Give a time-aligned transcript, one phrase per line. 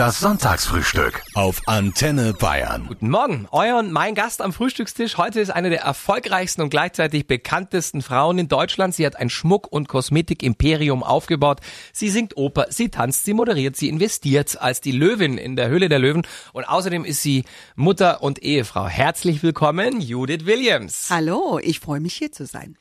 [0.00, 2.86] Das Sonntagsfrühstück auf Antenne Bayern.
[2.88, 5.18] Guten Morgen, euer und mein Gast am Frühstückstisch.
[5.18, 8.94] Heute ist eine der erfolgreichsten und gleichzeitig bekanntesten Frauen in Deutschland.
[8.94, 11.60] Sie hat ein Schmuck- und Kosmetik-Imperium aufgebaut.
[11.92, 15.90] Sie singt Oper, sie tanzt, sie moderiert, sie investiert als die Löwin in der Höhle
[15.90, 16.26] der Löwen.
[16.54, 17.44] Und außerdem ist sie
[17.76, 18.88] Mutter und Ehefrau.
[18.88, 21.08] Herzlich willkommen, Judith Williams.
[21.10, 22.78] Hallo, ich freue mich hier zu sein.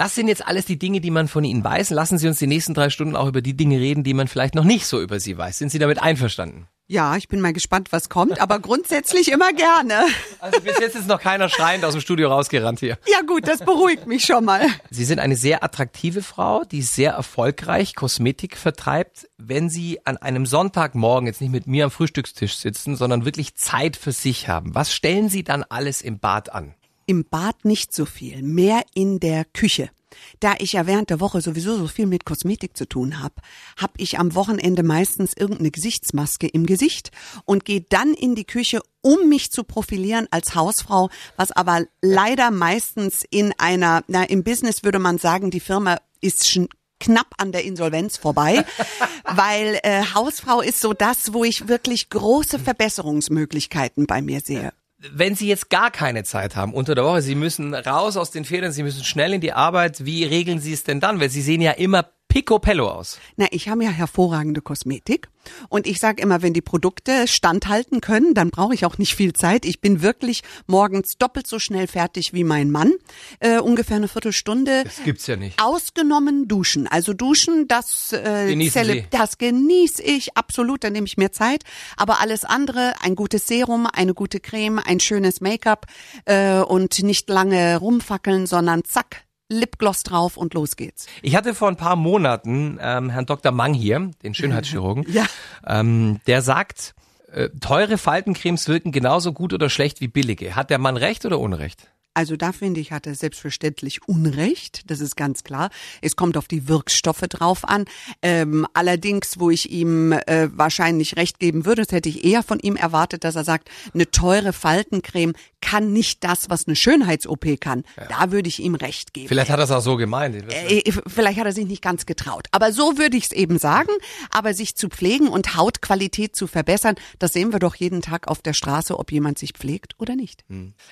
[0.00, 1.90] Das sind jetzt alles die Dinge, die man von Ihnen weiß.
[1.90, 4.54] Lassen Sie uns die nächsten drei Stunden auch über die Dinge reden, die man vielleicht
[4.54, 5.58] noch nicht so über Sie weiß.
[5.58, 6.68] Sind Sie damit einverstanden?
[6.86, 10.06] Ja, ich bin mal gespannt, was kommt, aber grundsätzlich immer gerne.
[10.38, 12.96] Also bis jetzt ist noch keiner schreiend aus dem Studio rausgerannt hier.
[13.12, 14.66] Ja gut, das beruhigt mich schon mal.
[14.88, 19.28] Sie sind eine sehr attraktive Frau, die sehr erfolgreich Kosmetik vertreibt.
[19.36, 23.98] Wenn Sie an einem Sonntagmorgen jetzt nicht mit mir am Frühstückstisch sitzen, sondern wirklich Zeit
[23.98, 26.74] für sich haben, was stellen Sie dann alles im Bad an?
[27.10, 29.90] Im Bad nicht so viel, mehr in der Küche.
[30.38, 33.34] Da ich ja während der Woche sowieso so viel mit Kosmetik zu tun habe,
[33.76, 37.10] habe ich am Wochenende meistens irgendeine Gesichtsmaske im Gesicht
[37.46, 42.52] und gehe dann in die Küche, um mich zu profilieren als Hausfrau, was aber leider
[42.52, 46.68] meistens in einer, na im Business würde man sagen, die Firma ist schon
[47.00, 48.64] knapp an der Insolvenz vorbei,
[49.24, 54.72] weil äh, Hausfrau ist so das, wo ich wirklich große Verbesserungsmöglichkeiten bei mir sehe
[55.12, 58.44] wenn Sie jetzt gar keine Zeit haben unter der Woche, Sie müssen raus aus den
[58.44, 61.20] Ferien, Sie müssen schnell in die Arbeit, wie regeln Sie es denn dann?
[61.20, 63.18] Weil Sie sehen ja immer picobello aus.
[63.36, 65.28] Na, ich habe ja hervorragende Kosmetik
[65.68, 69.32] und ich sage immer, wenn die Produkte standhalten können, dann brauche ich auch nicht viel
[69.32, 69.64] Zeit.
[69.64, 72.92] Ich bin wirklich morgens doppelt so schnell fertig wie mein Mann,
[73.40, 74.84] äh, ungefähr eine Viertelstunde.
[74.84, 75.60] Das gibt's ja nicht.
[75.60, 76.86] Ausgenommen Duschen.
[76.86, 81.64] Also Duschen, das äh, Genießen das genieße ich absolut, da nehme ich mir Zeit.
[81.96, 85.86] Aber alles andere, ein gutes Serum, eine gute Creme, ein schönes Make-up
[86.26, 91.06] äh, und nicht lange rumfackeln, sondern zack, Lipgloss drauf und los geht's.
[91.22, 93.52] Ich hatte vor ein paar Monaten ähm, Herrn Dr.
[93.52, 95.26] Mang hier, den Schönheitschirurgen, Ja.
[95.66, 96.94] ähm, der sagt,
[97.32, 100.54] äh, teure Faltencremes wirken genauso gut oder schlecht wie billige.
[100.56, 101.88] Hat der Mann recht oder Unrecht?
[102.12, 105.70] Also da finde ich, hat er selbstverständlich Unrecht, das ist ganz klar.
[106.02, 107.84] Es kommt auf die Wirkstoffe drauf an.
[108.20, 112.58] Ähm, allerdings, wo ich ihm äh, wahrscheinlich recht geben würde, das hätte ich eher von
[112.58, 117.84] ihm erwartet, dass er sagt, eine teure Faltencreme kann nicht das, was eine Schönheits-OP kann.
[118.08, 119.28] Da würde ich ihm recht geben.
[119.28, 120.34] Vielleicht hat er es auch so gemeint.
[120.52, 122.48] Äh, Vielleicht hat er sich nicht ganz getraut.
[122.50, 123.90] Aber so würde ich es eben sagen.
[124.30, 128.42] Aber sich zu pflegen und Hautqualität zu verbessern, das sehen wir doch jeden Tag auf
[128.42, 130.44] der Straße, ob jemand sich pflegt oder nicht.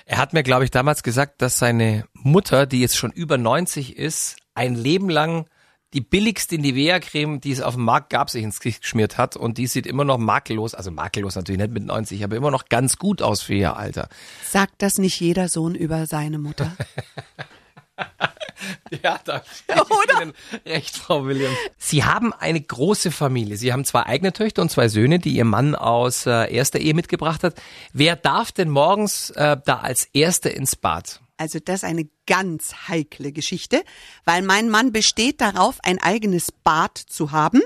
[0.05, 1.08] Er hat mir, glaube ich, damals gesagt,
[1.41, 5.45] dass seine Mutter, die jetzt schon über 90 ist, ein Leben lang
[5.93, 9.57] die billigste Nivea-Creme, die es auf dem Markt gab, sich ins Gesicht geschmiert hat und
[9.57, 12.97] die sieht immer noch makellos, also makellos natürlich nicht mit 90, aber immer noch ganz
[12.97, 14.07] gut aus für ihr Alter.
[14.43, 16.75] Sagt das nicht jeder Sohn über seine Mutter?
[19.03, 20.33] Ja, da ich Ihnen
[20.65, 21.55] recht, Frau Williams.
[21.77, 23.57] Sie haben eine große Familie.
[23.57, 26.93] Sie haben zwei eigene Töchter und zwei Söhne, die Ihr Mann aus äh, erster Ehe
[26.93, 27.61] mitgebracht hat.
[27.93, 31.21] Wer darf denn morgens äh, da als Erster ins Bad?
[31.37, 33.83] Also das ist eine ganz heikle Geschichte,
[34.25, 37.61] weil mein Mann besteht darauf, ein eigenes Bad zu haben,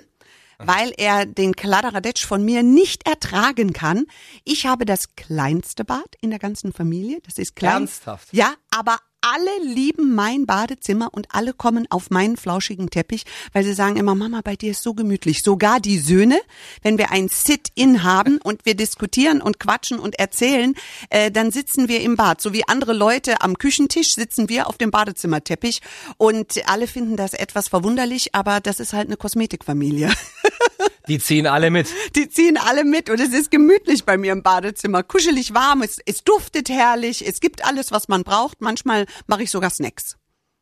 [0.59, 4.05] weil er den Kladderadatsch von mir nicht ertragen kann.
[4.43, 7.19] Ich habe das kleinste Bad in der ganzen Familie.
[7.25, 7.81] Das ist klein.
[7.81, 8.27] Ernsthaft?
[8.31, 13.23] Ja, aber alle lieben mein Badezimmer und alle kommen auf meinen flauschigen Teppich,
[13.53, 15.43] weil sie sagen immer, Mama, bei dir ist so gemütlich.
[15.43, 16.39] Sogar die Söhne,
[16.81, 20.75] wenn wir ein Sit-in haben und wir diskutieren und quatschen und erzählen,
[21.09, 22.41] äh, dann sitzen wir im Bad.
[22.41, 25.81] So wie andere Leute am Küchentisch sitzen wir auf dem Badezimmerteppich
[26.17, 30.11] und alle finden das etwas verwunderlich, aber das ist halt eine Kosmetikfamilie.
[31.07, 31.87] Die ziehen alle mit.
[32.15, 35.03] Die ziehen alle mit und es ist gemütlich bei mir im Badezimmer.
[35.03, 38.61] Kuschelig warm, es, es duftet herrlich, es gibt alles, was man braucht.
[38.61, 40.17] Manchmal mache ich sogar Snacks.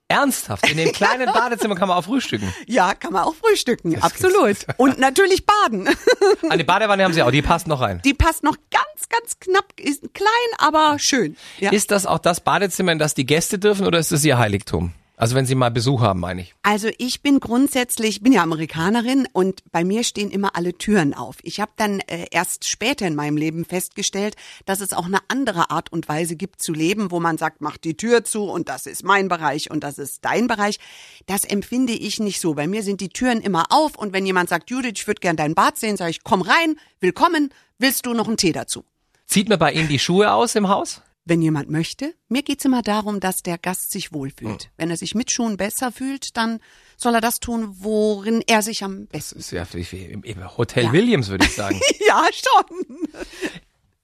[0.07, 0.69] Ernsthaft?
[0.69, 2.53] In dem kleinen Badezimmer kann man auch frühstücken.
[2.67, 4.57] Ja, kann man auch frühstücken, Das absolut.
[4.77, 5.89] Und natürlich baden.
[6.49, 8.01] Eine Badewanne haben Sie auch, die passt noch rein.
[8.03, 11.37] Die passt noch ganz, ganz knapp, ist klein, aber schön.
[11.59, 11.71] Ja.
[11.71, 14.93] Ist das auch das Badezimmer, in das die Gäste dürfen oder ist das Ihr Heiligtum?
[15.21, 16.55] Also wenn Sie mal Besuch haben, meine ich.
[16.63, 21.13] Also ich bin grundsätzlich, ich bin ja Amerikanerin und bei mir stehen immer alle Türen
[21.13, 21.35] auf.
[21.43, 24.35] Ich habe dann äh, erst später in meinem Leben festgestellt,
[24.65, 27.77] dass es auch eine andere Art und Weise gibt zu leben, wo man sagt, mach
[27.77, 30.79] die Tür zu und das ist mein Bereich und das ist dein Bereich.
[31.27, 32.55] Das empfinde ich nicht so.
[32.55, 35.35] Bei mir sind die Türen immer auf und wenn jemand sagt, Judith, ich würde gern
[35.35, 38.85] dein Bad sehen, sage ich, komm rein, willkommen, willst du noch einen Tee dazu?
[39.27, 41.03] Zieht man bei Ihnen die Schuhe aus im Haus?
[41.31, 42.13] Wenn jemand möchte.
[42.27, 44.69] Mir geht's immer darum, dass der Gast sich wohlfühlt.
[44.75, 46.59] Wenn er sich mit Schuhen besser fühlt, dann
[46.97, 49.37] soll er das tun, worin er sich am besten.
[49.37, 50.91] Das ist ja wie- im Hotel Ja.
[50.91, 51.79] Williams, würde ich sagen.
[52.05, 52.97] Ja, schon.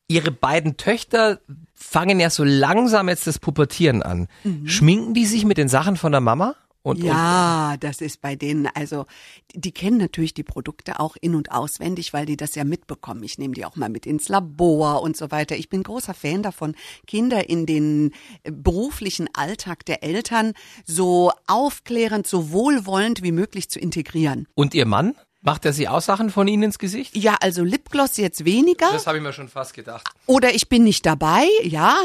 [0.08, 1.42] Ihre beiden Töchter
[1.76, 4.30] fangen ja so langsam jetzt das Pubertieren an.
[4.46, 4.66] Mhm.
[4.70, 6.56] Schminken die sich mit den Sachen von der Mama?
[6.88, 9.06] Und, ja, und, das ist bei denen, also
[9.54, 13.24] die kennen natürlich die Produkte auch in und auswendig, weil die das ja mitbekommen.
[13.24, 15.58] Ich nehme die auch mal mit ins Labor und so weiter.
[15.58, 16.76] Ich bin großer Fan davon,
[17.06, 18.12] Kinder in den
[18.44, 20.54] äh, beruflichen Alltag der Eltern
[20.86, 24.48] so aufklärend, so wohlwollend wie möglich zu integrieren.
[24.56, 25.14] Und Ihr Mann?
[25.48, 27.16] Macht er sie Aussachen von Ihnen ins Gesicht?
[27.16, 28.92] Ja, also Lipgloss jetzt weniger.
[28.92, 30.06] Das habe ich mir schon fast gedacht.
[30.26, 31.96] Oder ich bin nicht dabei, ja.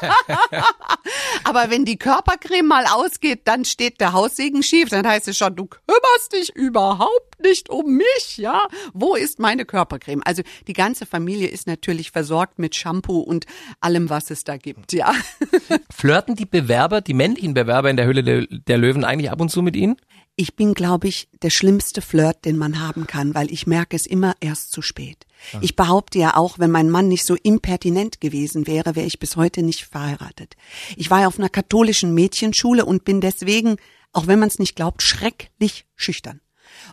[1.44, 4.88] Aber wenn die Körpercreme mal ausgeht, dann steht der Haussegen schief.
[4.88, 8.66] Dann heißt es schon, du kümmerst dich überhaupt nicht um mich, ja.
[8.92, 10.22] Wo ist meine Körpercreme?
[10.24, 13.46] Also die ganze Familie ist natürlich versorgt mit Shampoo und
[13.80, 15.14] allem, was es da gibt, ja.
[15.94, 19.62] Flirten die Bewerber, die männlichen Bewerber in der Höhle der Löwen eigentlich ab und zu
[19.62, 19.96] mit Ihnen?
[20.38, 24.04] Ich bin, glaube ich, der schlimmste Flirt, den man haben kann, weil ich merke es
[24.04, 25.26] immer erst zu spät.
[25.52, 25.60] Ja.
[25.62, 29.36] Ich behaupte ja auch, wenn mein Mann nicht so impertinent gewesen wäre, wäre ich bis
[29.36, 30.54] heute nicht verheiratet.
[30.96, 33.76] Ich war ja auf einer katholischen Mädchenschule und bin deswegen,
[34.12, 36.42] auch wenn man es nicht glaubt, schrecklich schüchtern.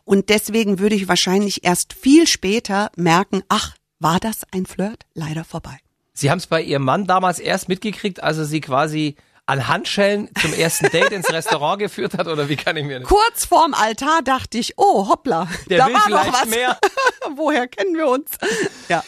[0.05, 5.05] Und deswegen würde ich wahrscheinlich erst viel später merken, ach, war das ein Flirt?
[5.15, 5.77] Leider vorbei.
[6.13, 9.17] Sie haben es bei Ihrem Mann damals erst mitgekriegt, also Sie quasi
[9.53, 13.07] an Handschellen zum ersten Date ins Restaurant geführt hat oder wie kann ich mir das?
[13.07, 16.49] Kurz vorm Altar dachte ich, oh hoppla, der da will war vielleicht noch was.
[16.49, 16.79] mehr.
[17.35, 18.31] Woher kennen wir uns?
[18.89, 19.03] Ja.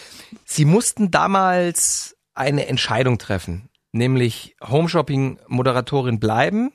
[0.46, 6.72] Sie mussten damals eine Entscheidung treffen, nämlich Homeshopping Moderatorin bleiben,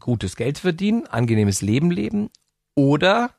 [0.00, 2.28] gutes Geld verdienen, angenehmes Leben leben
[2.74, 3.30] oder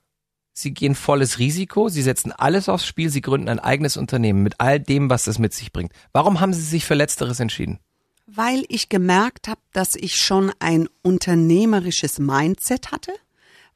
[0.56, 4.60] Sie gehen volles Risiko, Sie setzen alles aufs Spiel, Sie gründen ein eigenes Unternehmen mit
[4.60, 5.92] all dem, was das mit sich bringt.
[6.14, 7.80] Warum haben Sie sich für Letzteres entschieden?
[8.26, 13.14] Weil ich gemerkt habe, dass ich schon ein unternehmerisches Mindset hatte,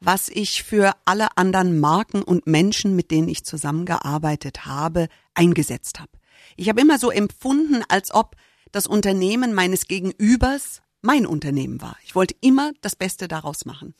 [0.00, 6.10] was ich für alle anderen Marken und Menschen, mit denen ich zusammengearbeitet habe, eingesetzt habe.
[6.56, 8.36] Ich habe immer so empfunden, als ob
[8.72, 11.96] das Unternehmen meines Gegenübers mein Unternehmen war.
[12.04, 13.94] Ich wollte immer das Beste daraus machen.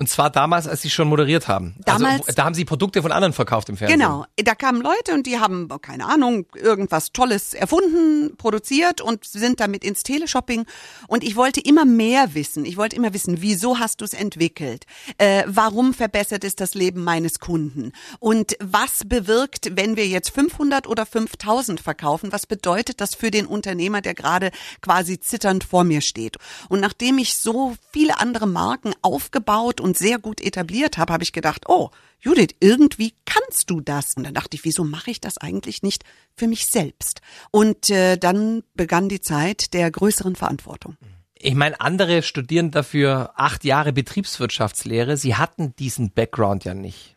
[0.00, 1.74] Und zwar damals, als Sie schon moderiert haben.
[1.84, 3.98] Damals- also, da haben Sie Produkte von anderen verkauft im Fernsehen.
[3.98, 9.58] Genau, da kamen Leute und die haben, keine Ahnung, irgendwas Tolles erfunden, produziert und sind
[9.58, 10.66] damit ins Teleshopping.
[11.08, 12.64] Und ich wollte immer mehr wissen.
[12.64, 14.84] Ich wollte immer wissen, wieso hast du es entwickelt?
[15.18, 17.90] Äh, warum verbessert es das Leben meines Kunden?
[18.20, 22.30] Und was bewirkt, wenn wir jetzt 500 oder 5000 verkaufen?
[22.30, 26.36] Was bedeutet das für den Unternehmer, der gerade quasi zitternd vor mir steht?
[26.68, 31.32] Und nachdem ich so viele andere Marken aufgebaut und sehr gut etabliert habe, habe ich
[31.32, 31.90] gedacht, oh,
[32.20, 34.14] Judith, irgendwie kannst du das.
[34.16, 36.04] Und dann dachte ich, wieso mache ich das eigentlich nicht
[36.34, 37.20] für mich selbst?
[37.50, 40.96] Und äh, dann begann die Zeit der größeren Verantwortung.
[41.40, 45.16] Ich meine, andere studieren dafür acht Jahre Betriebswirtschaftslehre.
[45.16, 47.14] Sie hatten diesen Background ja nicht.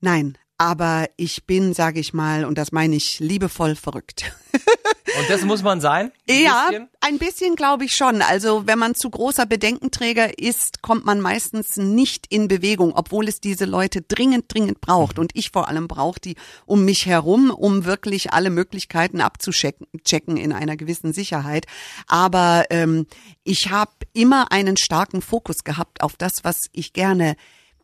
[0.00, 4.32] Nein, aber ich bin, sage ich mal, und das meine ich liebevoll verrückt.
[5.18, 6.10] Und das muss man sein?
[6.28, 6.88] Ein Ja, bisschen?
[7.00, 8.22] ein bisschen glaube ich schon.
[8.22, 13.40] Also wenn man zu großer Bedenkenträger ist, kommt man meistens nicht in Bewegung, obwohl es
[13.40, 15.18] diese Leute dringend, dringend braucht.
[15.18, 20.36] Und ich vor allem brauche die um mich herum, um wirklich alle Möglichkeiten abzuchecken checken
[20.36, 21.66] in einer gewissen Sicherheit.
[22.08, 23.06] Aber ähm,
[23.44, 27.36] ich habe immer einen starken Fokus gehabt auf das, was ich gerne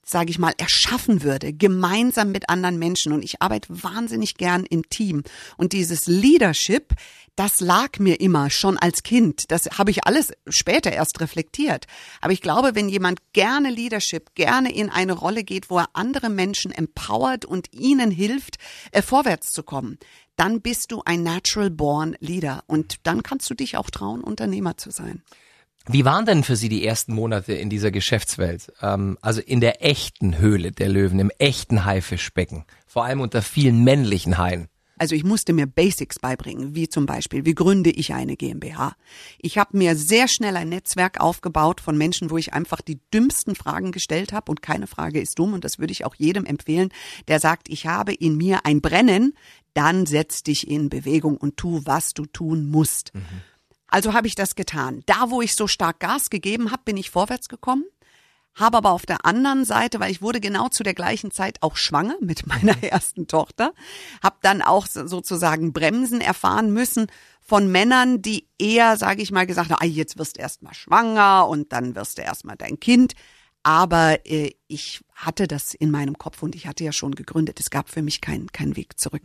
[0.05, 3.13] sage ich mal, erschaffen würde, gemeinsam mit anderen Menschen.
[3.13, 5.23] Und ich arbeite wahnsinnig gern im Team.
[5.57, 6.95] Und dieses Leadership,
[7.37, 9.51] das lag mir immer schon als Kind.
[9.51, 11.87] Das habe ich alles später erst reflektiert.
[12.21, 16.29] Aber ich glaube, wenn jemand gerne Leadership, gerne in eine Rolle geht, wo er andere
[16.29, 18.57] Menschen empowert und ihnen hilft,
[18.93, 19.99] äh, vorwärts zu kommen,
[20.37, 22.65] dann bist du ein natural born Leader.
[22.67, 25.23] Und dann kannst du dich auch trauen, Unternehmer zu sein.
[25.87, 28.73] Wie waren denn für Sie die ersten Monate in dieser Geschäftswelt?
[28.83, 32.65] Ähm, also in der echten Höhle der Löwen, im echten Haifischbecken.
[32.87, 34.69] Vor allem unter vielen männlichen Haien.
[35.01, 38.95] Also ich musste mir Basics beibringen, wie zum Beispiel, wie gründe ich eine GmbH.
[39.39, 43.55] Ich habe mir sehr schnell ein Netzwerk aufgebaut von Menschen, wo ich einfach die dümmsten
[43.55, 46.91] Fragen gestellt habe und keine Frage ist dumm und das würde ich auch jedem empfehlen,
[47.29, 49.33] der sagt, ich habe in mir ein Brennen,
[49.73, 53.13] dann setz dich in Bewegung und tu, was du tun musst.
[53.91, 55.03] Also habe ich das getan.
[55.07, 57.85] Da, wo ich so stark Gas gegeben habe, bin ich vorwärts gekommen.
[58.55, 61.77] Habe aber auf der anderen Seite, weil ich wurde genau zu der gleichen Zeit auch
[61.77, 63.73] schwanger mit meiner ersten Tochter,
[64.23, 67.07] habe dann auch so- sozusagen Bremsen erfahren müssen
[67.41, 70.75] von Männern, die eher, sage ich mal, gesagt haben, ah, jetzt wirst du erst mal
[70.75, 73.15] schwanger und dann wirst du erst mal dein Kind.
[73.63, 77.61] Aber äh, ich hatte das in meinem Kopf und ich hatte ja schon gegründet.
[77.61, 79.23] Es gab für mich keinen keinen Weg zurück.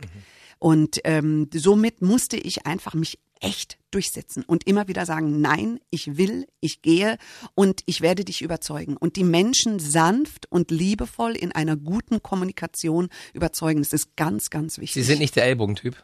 [0.58, 6.16] Und ähm, somit musste ich einfach mich echt durchsetzen und immer wieder sagen, nein, ich
[6.16, 7.18] will, ich gehe
[7.54, 8.96] und ich werde dich überzeugen.
[8.96, 13.80] Und die Menschen sanft und liebevoll in einer guten Kommunikation überzeugen.
[13.80, 14.94] Das ist ganz, ganz wichtig.
[14.94, 16.02] Sie sind nicht der Ellbogentyp.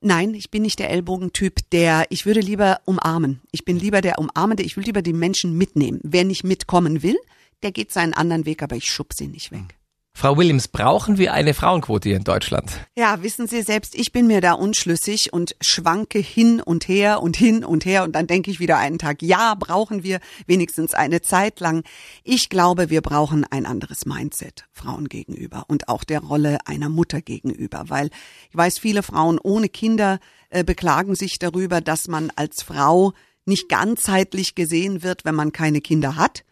[0.00, 3.40] Nein, ich bin nicht der Ellbogentyp, der, ich würde lieber umarmen.
[3.52, 6.00] Ich bin lieber der Umarmende, ich will lieber die Menschen mitnehmen.
[6.02, 7.16] Wer nicht mitkommen will,
[7.62, 9.76] der geht seinen anderen Weg, aber ich schub sie nicht weg.
[10.14, 12.70] Frau Williams, brauchen wir eine Frauenquote hier in Deutschland?
[12.96, 17.36] Ja, wissen Sie selbst, ich bin mir da unschlüssig und schwanke hin und her und
[17.36, 21.22] hin und her und dann denke ich wieder einen Tag, ja, brauchen wir wenigstens eine
[21.22, 21.82] Zeit lang.
[22.24, 27.22] Ich glaube, wir brauchen ein anderes Mindset Frauen gegenüber und auch der Rolle einer Mutter
[27.22, 28.10] gegenüber, weil
[28.50, 33.12] ich weiß, viele Frauen ohne Kinder äh, beklagen sich darüber, dass man als Frau
[33.44, 36.44] nicht ganzheitlich gesehen wird, wenn man keine Kinder hat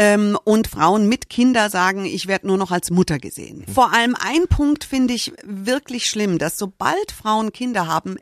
[0.00, 3.66] ähm, und Frauen mit Kinder sagen, ich werde nur noch als Mutter gesehen.
[3.66, 3.72] Mhm.
[3.72, 8.16] Vor allem ein Punkt finde ich wirklich schlimm, dass sobald Frauen Kinder haben,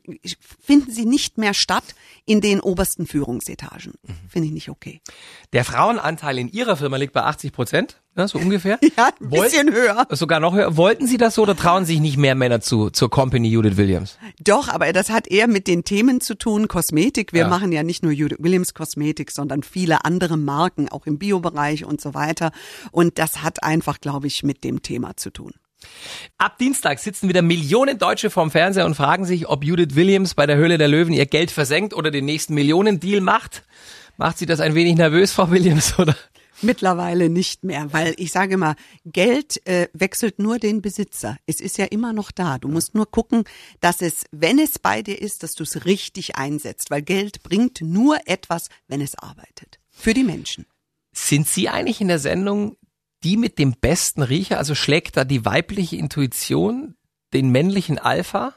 [0.61, 1.85] finden sie nicht mehr statt
[2.27, 3.93] in den obersten Führungsetagen.
[4.03, 4.15] Mhm.
[4.29, 5.01] Finde ich nicht okay.
[5.53, 8.79] Der Frauenanteil in Ihrer Firma liegt bei 80 Prozent, ne, so ungefähr.
[8.97, 10.07] Ja, ein bisschen höher.
[10.11, 10.77] Sogar noch höher.
[10.77, 14.19] Wollten Sie das so oder trauen sich nicht mehr Männer zu zur Company Judith Williams?
[14.43, 17.33] Doch, aber das hat eher mit den Themen zu tun, Kosmetik.
[17.33, 17.49] Wir ja.
[17.49, 22.01] machen ja nicht nur Judith Williams Kosmetik, sondern viele andere Marken, auch im Biobereich und
[22.01, 22.51] so weiter.
[22.91, 25.53] Und das hat einfach, glaube ich, mit dem Thema zu tun.
[26.39, 30.47] Ab Dienstag sitzen wieder Millionen Deutsche vorm Fernseher und fragen sich, ob Judith Williams bei
[30.47, 33.63] der Höhle der Löwen ihr Geld versenkt oder den nächsten Millionendeal macht.
[34.17, 36.17] Macht sie das ein wenig nervös, Frau Williams, oder?
[36.61, 38.75] Mittlerweile nicht mehr, weil ich sage mal,
[39.05, 41.37] Geld äh, wechselt nur den Besitzer.
[41.47, 42.59] Es ist ja immer noch da.
[42.59, 43.45] Du musst nur gucken,
[43.81, 47.81] dass es, wenn es bei dir ist, dass du es richtig einsetzt, weil Geld bringt
[47.81, 49.79] nur etwas, wenn es arbeitet.
[49.91, 50.67] Für die Menschen.
[51.13, 52.77] Sind Sie eigentlich in der Sendung
[53.25, 54.59] die mit dem besten Riecher?
[54.59, 56.97] Also schlägt da die weibliche Intuition
[57.33, 58.55] den männlichen Alpha?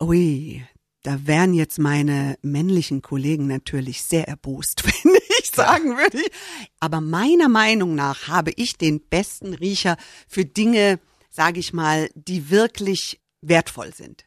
[0.00, 0.64] Ui,
[1.04, 6.18] da wären jetzt meine männlichen Kollegen natürlich sehr erbost, wenn ich sagen würde.
[6.80, 9.96] Aber meiner Meinung nach habe ich den besten Riecher
[10.26, 10.98] für Dinge,
[11.30, 14.24] sage ich mal, die wirklich wertvoll sind.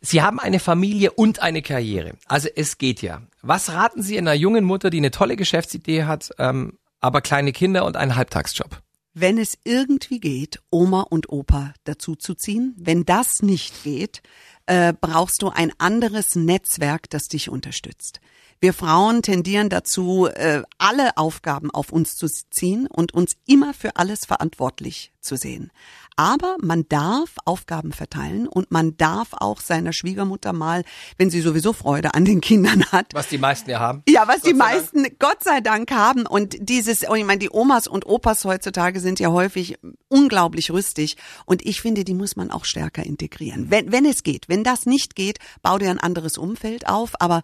[0.00, 2.16] Sie haben eine Familie und eine Karriere.
[2.26, 3.22] Also es geht ja.
[3.42, 7.84] Was raten Sie einer jungen Mutter, die eine tolle Geschäftsidee hat, ähm, aber kleine Kinder
[7.84, 8.82] und einen Halbtagsjob?
[9.14, 12.74] wenn es irgendwie geht, Oma und Opa dazu zu ziehen.
[12.76, 14.22] Wenn das nicht geht,
[14.66, 18.20] äh, brauchst du ein anderes Netzwerk, das dich unterstützt.
[18.60, 23.96] Wir Frauen tendieren dazu, äh, alle Aufgaben auf uns zu ziehen und uns immer für
[23.96, 25.70] alles verantwortlich zu sehen.
[26.16, 30.84] Aber man darf Aufgaben verteilen und man darf auch seiner Schwiegermutter mal,
[31.18, 33.12] wenn sie sowieso Freude an den Kindern hat.
[33.14, 34.02] Was die meisten ja haben.
[34.08, 35.18] Ja, was Gott die meisten Dank.
[35.18, 36.26] Gott sei Dank haben.
[36.26, 39.76] Und dieses, oh, ich meine, die Omas und Opas heutzutage sind ja häufig
[40.08, 41.16] unglaublich rüstig.
[41.46, 43.70] Und ich finde, die muss man auch stärker integrieren.
[43.70, 44.48] Wenn, wenn es geht.
[44.48, 47.20] Wenn das nicht geht, bau dir ein anderes Umfeld auf.
[47.20, 47.42] Aber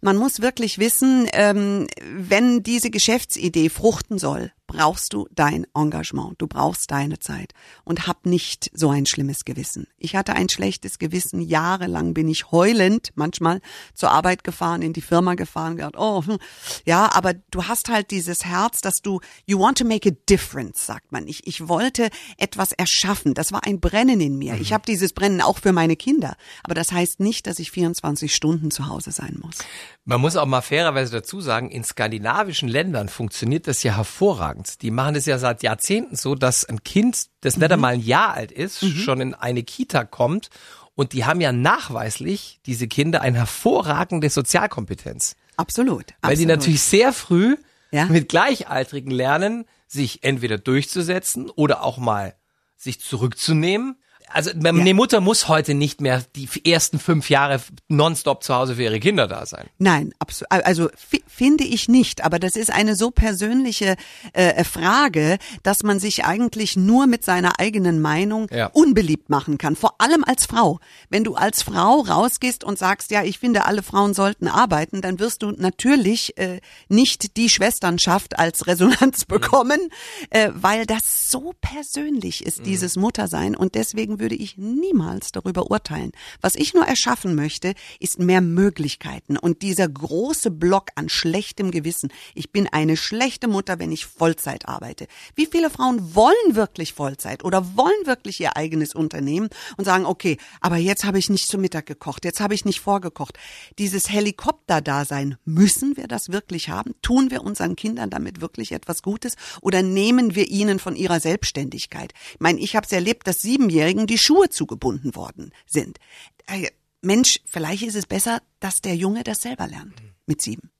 [0.00, 6.46] man muss wirklich wissen, ähm, wenn diese Geschäftsidee fruchten soll, brauchst du dein Engagement, du
[6.46, 7.52] brauchst deine Zeit
[7.84, 9.86] und hab nicht so ein schlimmes Gewissen.
[9.98, 13.60] Ich hatte ein schlechtes Gewissen, jahrelang bin ich heulend manchmal
[13.94, 16.38] zur Arbeit gefahren, in die Firma gefahren, gedacht, oh, hm,
[16.84, 20.86] ja, aber du hast halt dieses Herz, dass du, you want to make a difference,
[20.86, 21.26] sagt man.
[21.28, 24.54] Ich, ich wollte etwas erschaffen, das war ein Brennen in mir.
[24.54, 24.74] Ich mhm.
[24.74, 28.70] habe dieses Brennen auch für meine Kinder, aber das heißt nicht, dass ich 24 Stunden
[28.70, 29.56] zu Hause sein muss.
[30.04, 34.55] Man muss auch mal fairerweise dazu sagen, in skandinavischen Ländern funktioniert das ja hervorragend.
[34.82, 37.62] Die machen es ja seit Jahrzehnten so, dass ein Kind, das mhm.
[37.62, 38.88] nicht einmal ein Jahr alt ist, mhm.
[38.96, 40.50] schon in eine Kita kommt.
[40.94, 45.36] Und die haben ja nachweislich, diese Kinder, eine hervorragende Sozialkompetenz.
[45.56, 46.12] Absolut.
[46.20, 46.38] Weil absolut.
[46.38, 47.56] die natürlich sehr früh
[47.90, 48.06] ja?
[48.06, 52.34] mit Gleichaltrigen lernen, sich entweder durchzusetzen oder auch mal
[52.76, 53.96] sich zurückzunehmen
[54.28, 54.94] also eine ja.
[54.94, 59.26] Mutter muss heute nicht mehr die ersten fünf Jahre nonstop zu Hause für ihre Kinder
[59.26, 59.66] da sein.
[59.78, 60.50] Nein, absolut.
[60.50, 60.88] Also
[61.26, 62.24] finde ich nicht.
[62.24, 63.96] Aber das ist eine so persönliche
[64.32, 68.66] äh, Frage, dass man sich eigentlich nur mit seiner eigenen Meinung ja.
[68.68, 69.76] unbeliebt machen kann.
[69.76, 70.80] Vor allem als Frau.
[71.10, 75.18] Wenn du als Frau rausgehst und sagst, ja, ich finde, alle Frauen sollten arbeiten, dann
[75.18, 79.34] wirst du natürlich äh, nicht die Schwesternschaft als Resonanz mhm.
[79.34, 80.26] bekommen, mhm.
[80.30, 82.64] äh, weil das so persönlich ist, mhm.
[82.64, 83.54] dieses Muttersein.
[83.54, 86.12] Und deswegen würde ich niemals darüber urteilen.
[86.40, 92.10] Was ich nur erschaffen möchte, ist mehr Möglichkeiten und dieser große Block an schlechtem Gewissen.
[92.34, 95.06] Ich bin eine schlechte Mutter, wenn ich Vollzeit arbeite.
[95.34, 100.38] Wie viele Frauen wollen wirklich Vollzeit oder wollen wirklich ihr eigenes Unternehmen und sagen, okay,
[100.60, 103.38] aber jetzt habe ich nicht zu Mittag gekocht, jetzt habe ich nicht vorgekocht.
[103.78, 106.94] Dieses Helikopterdasein, müssen wir das wirklich haben?
[107.02, 112.12] Tun wir unseren Kindern damit wirklich etwas Gutes oder nehmen wir ihnen von ihrer Selbstständigkeit?
[112.34, 115.98] Ich meine, ich habe es erlebt, dass Siebenjährigen die Schuhe zugebunden worden sind.
[116.46, 116.70] Äh,
[117.02, 119.94] Mensch, vielleicht ist es besser, dass der Junge das selber lernt
[120.26, 120.70] mit sieben.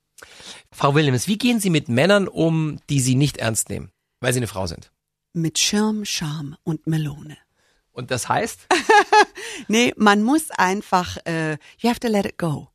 [0.73, 3.91] Frau Williams, wie gehen Sie mit Männern um, die Sie nicht ernst nehmen,
[4.21, 4.91] weil Sie eine Frau sind?
[5.33, 7.37] Mit Schirm, Charme und Melone.
[7.93, 8.67] Und das heißt?
[9.69, 12.69] nee, man muss einfach, äh, you have to let it go.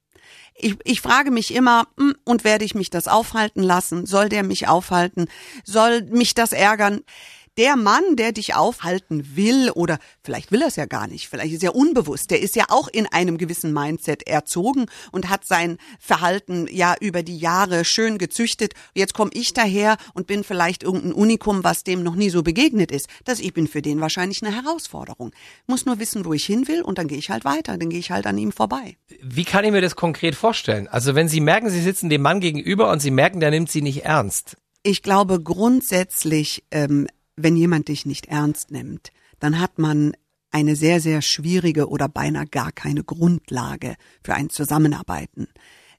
[0.56, 4.06] Ich, ich frage mich immer, hm, und werde ich mich das aufhalten lassen?
[4.06, 5.28] Soll der mich aufhalten?
[5.64, 7.02] Soll mich das ärgern?
[7.58, 11.54] Der Mann, der dich aufhalten will, oder vielleicht will er es ja gar nicht, vielleicht
[11.54, 15.78] ist er unbewusst, der ist ja auch in einem gewissen Mindset erzogen und hat sein
[16.00, 18.74] Verhalten ja über die Jahre schön gezüchtet.
[18.94, 22.92] Jetzt komme ich daher und bin vielleicht irgendein Unikum, was dem noch nie so begegnet
[22.92, 23.08] ist.
[23.26, 25.32] Das ich bin für den wahrscheinlich eine Herausforderung.
[25.68, 28.00] Muss nur wissen, wo ich hin will und dann gehe ich halt weiter, dann gehe
[28.00, 28.98] ich halt an ihm vorbei.
[29.22, 30.88] Wie kann ich mir das konkret vorstellen?
[30.88, 33.82] Also wenn Sie merken, Sie sitzen dem Mann gegenüber und Sie merken, der nimmt Sie
[33.82, 34.58] nicht ernst.
[34.84, 37.08] Ich glaube grundsätzlich ähm,
[37.44, 40.14] wenn jemand dich nicht ernst nimmt, dann hat man
[40.52, 45.48] eine sehr, sehr schwierige oder beinahe gar keine Grundlage für ein Zusammenarbeiten.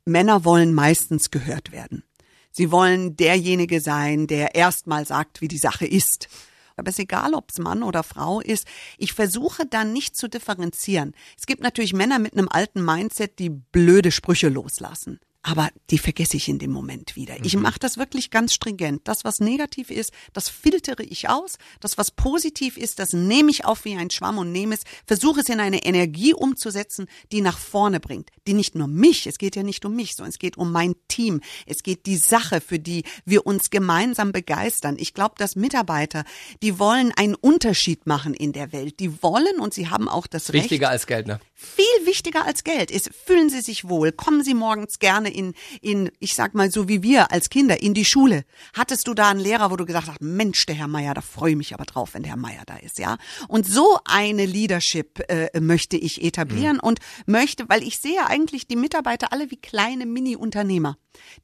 [0.04, 2.04] Männer wollen meistens gehört werden.
[2.50, 6.28] Sie wollen derjenige sein, der erstmal sagt, wie die Sache ist.
[6.76, 8.66] Aber es ist egal, ob es Mann oder Frau ist.
[8.98, 11.14] Ich versuche dann nicht zu differenzieren.
[11.38, 16.36] Es gibt natürlich Männer mit einem alten Mindset, die blöde Sprüche loslassen aber die vergesse
[16.36, 17.34] ich in dem Moment wieder.
[17.44, 17.62] Ich mhm.
[17.62, 19.02] mache das wirklich ganz stringent.
[19.08, 21.58] Das, was negativ ist, das filtere ich aus.
[21.80, 25.40] Das, was positiv ist, das nehme ich auf wie ein Schwamm und nehme es, versuche
[25.40, 28.30] es in eine Energie umzusetzen, die nach vorne bringt.
[28.46, 30.94] Die nicht nur mich, es geht ja nicht um mich, sondern es geht um mein
[31.08, 31.40] Team.
[31.66, 34.96] Es geht die Sache, für die wir uns gemeinsam begeistern.
[34.98, 36.24] Ich glaube, dass Mitarbeiter,
[36.62, 39.00] die wollen einen Unterschied machen in der Welt.
[39.00, 40.64] Die wollen und sie haben auch das Recht.
[40.64, 41.40] Wichtiger als Geld, ne?
[41.62, 46.10] Viel wichtiger als Geld ist, fühlen Sie sich wohl, kommen Sie morgens gerne in, in,
[46.18, 48.44] ich sag mal so wie wir als Kinder, in die Schule.
[48.74, 51.52] Hattest du da einen Lehrer, wo du gesagt hast, Mensch, der Herr Meier, da freue
[51.52, 53.16] ich mich aber drauf, wenn der Herr Meier da ist, ja?
[53.46, 56.88] Und so eine Leadership äh, möchte ich etablieren mhm.
[56.88, 60.96] und möchte, weil ich sehe eigentlich die Mitarbeiter alle wie kleine Mini-Unternehmer.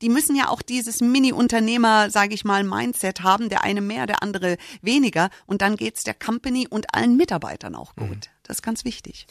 [0.03, 4.23] Die müssen ja auch dieses Mini-Unternehmer, sage ich mal, Mindset haben, der eine mehr, der
[4.23, 5.31] andere weniger.
[5.47, 8.09] Und dann geht's der Company und allen Mitarbeitern auch gut.
[8.09, 8.21] Mhm.
[8.43, 9.27] Das ist ganz wichtig.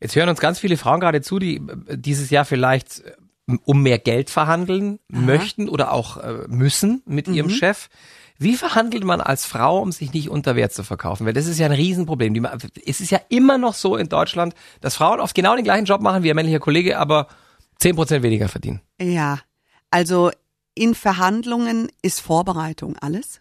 [0.00, 3.12] Jetzt hören uns ganz viele Frauen gerade zu, die äh, dieses Jahr vielleicht äh,
[3.64, 5.20] um mehr Geld verhandeln Aha.
[5.20, 7.54] möchten oder auch äh, müssen mit ihrem mhm.
[7.54, 7.88] Chef.
[8.38, 11.24] Wie verhandelt man als Frau, um sich nicht unter Wert zu verkaufen?
[11.24, 12.34] Weil das ist ja ein Riesenproblem.
[12.34, 12.42] Die,
[12.84, 16.02] es ist ja immer noch so in Deutschland, dass Frauen oft genau den gleichen Job
[16.02, 17.28] machen wie ihr männlicher Kollege, aber
[17.78, 18.82] zehn Prozent weniger verdienen.
[19.00, 19.40] Ja,
[19.90, 20.30] also
[20.74, 23.40] in Verhandlungen ist Vorbereitung alles.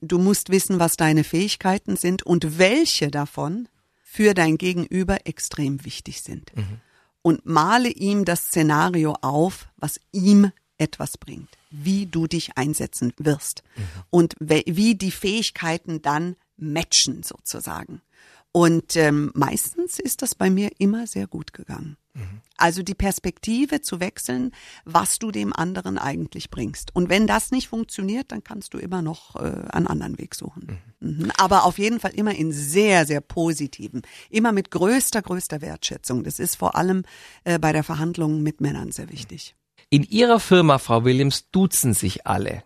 [0.00, 3.68] Du musst wissen, was deine Fähigkeiten sind und welche davon
[4.12, 6.54] für dein Gegenüber extrem wichtig sind.
[6.54, 6.80] Mhm.
[7.22, 13.62] Und male ihm das Szenario auf, was ihm etwas bringt, wie du dich einsetzen wirst
[13.74, 13.82] mhm.
[14.10, 18.02] und wie die Fähigkeiten dann matchen sozusagen.
[18.52, 21.96] Und ähm, meistens ist das bei mir immer sehr gut gegangen.
[22.12, 22.42] Mhm.
[22.58, 24.52] Also die Perspektive zu wechseln,
[24.84, 26.94] was du dem anderen eigentlich bringst.
[26.94, 30.78] Und wenn das nicht funktioniert, dann kannst du immer noch äh, einen anderen Weg suchen.
[31.00, 31.24] Mhm.
[31.24, 31.32] Mhm.
[31.38, 36.22] Aber auf jeden Fall immer in sehr, sehr positiven, immer mit größter, größter Wertschätzung.
[36.22, 37.04] Das ist vor allem
[37.44, 39.56] äh, bei der Verhandlung mit Männern sehr wichtig.
[39.88, 42.64] In Ihrer Firma, Frau Williams, duzen sich alle.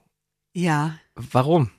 [0.53, 0.99] Ja.
[1.15, 1.71] Warum?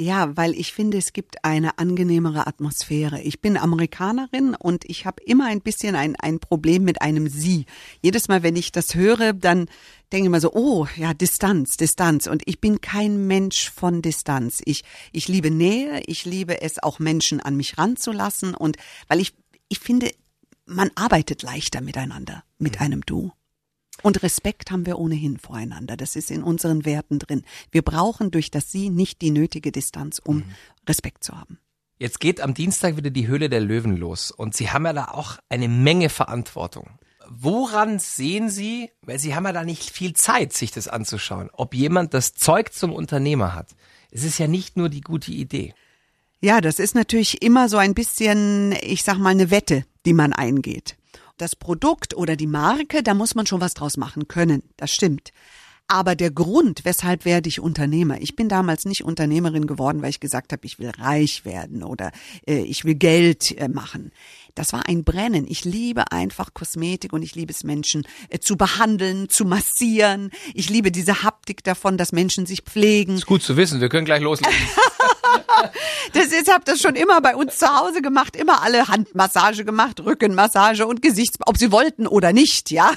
[0.00, 3.20] Ja, weil ich finde, es gibt eine angenehmere Atmosphäre.
[3.20, 7.66] Ich bin Amerikanerin und ich habe immer ein bisschen ein, ein Problem mit einem Sie.
[8.00, 9.66] Jedes Mal, wenn ich das höre, dann
[10.12, 12.28] denke ich mal so, oh, ja, Distanz, Distanz.
[12.28, 14.62] Und ich bin kein Mensch von Distanz.
[14.66, 18.76] Ich, ich liebe Nähe, ich liebe es auch Menschen an mich ranzulassen und
[19.08, 19.34] weil ich,
[19.68, 20.12] ich finde,
[20.64, 23.32] man arbeitet leichter miteinander, mit einem Du.
[24.02, 25.96] Und Respekt haben wir ohnehin voreinander.
[25.96, 27.44] Das ist in unseren Werten drin.
[27.70, 30.44] Wir brauchen durch das Sie nicht die nötige Distanz, um mhm.
[30.88, 31.58] Respekt zu haben.
[31.98, 35.06] Jetzt geht am Dienstag wieder die Höhle der Löwen los und Sie haben ja da
[35.06, 36.90] auch eine Menge Verantwortung.
[37.28, 41.74] Woran sehen Sie, weil Sie haben ja da nicht viel Zeit, sich das anzuschauen, ob
[41.74, 43.74] jemand das Zeug zum Unternehmer hat?
[44.10, 45.74] Es ist ja nicht nur die gute Idee.
[46.40, 50.32] Ja, das ist natürlich immer so ein bisschen, ich sag mal, eine Wette, die man
[50.32, 50.97] eingeht
[51.38, 54.62] das Produkt oder die Marke, da muss man schon was draus machen können.
[54.76, 55.32] Das stimmt.
[55.90, 58.20] Aber der Grund, weshalb werde ich Unternehmer?
[58.20, 62.12] Ich bin damals nicht Unternehmerin geworden, weil ich gesagt habe, ich will reich werden oder
[62.46, 64.12] äh, ich will Geld äh, machen.
[64.54, 65.46] Das war ein Brennen.
[65.48, 70.30] Ich liebe einfach Kosmetik und ich liebe es, Menschen äh, zu behandeln, zu massieren.
[70.52, 73.14] Ich liebe diese Haptik davon, dass Menschen sich pflegen.
[73.14, 73.80] Ist gut zu wissen.
[73.80, 74.54] Wir können gleich loslegen.
[76.12, 80.00] das ist, habe das schon immer bei uns zu Hause gemacht, immer alle Handmassage gemacht,
[80.00, 82.92] Rückenmassage und Gesichts, ob sie wollten oder nicht, ja.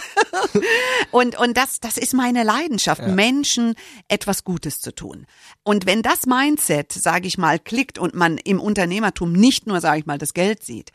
[1.12, 3.08] und und das das ist meine Leidenschaft, ja.
[3.08, 3.76] Menschen
[4.08, 5.26] etwas Gutes zu tun.
[5.64, 10.00] Und wenn das Mindset, sage ich mal, klickt und man im Unternehmertum nicht nur, sage
[10.00, 10.92] ich mal, das Geld sieht,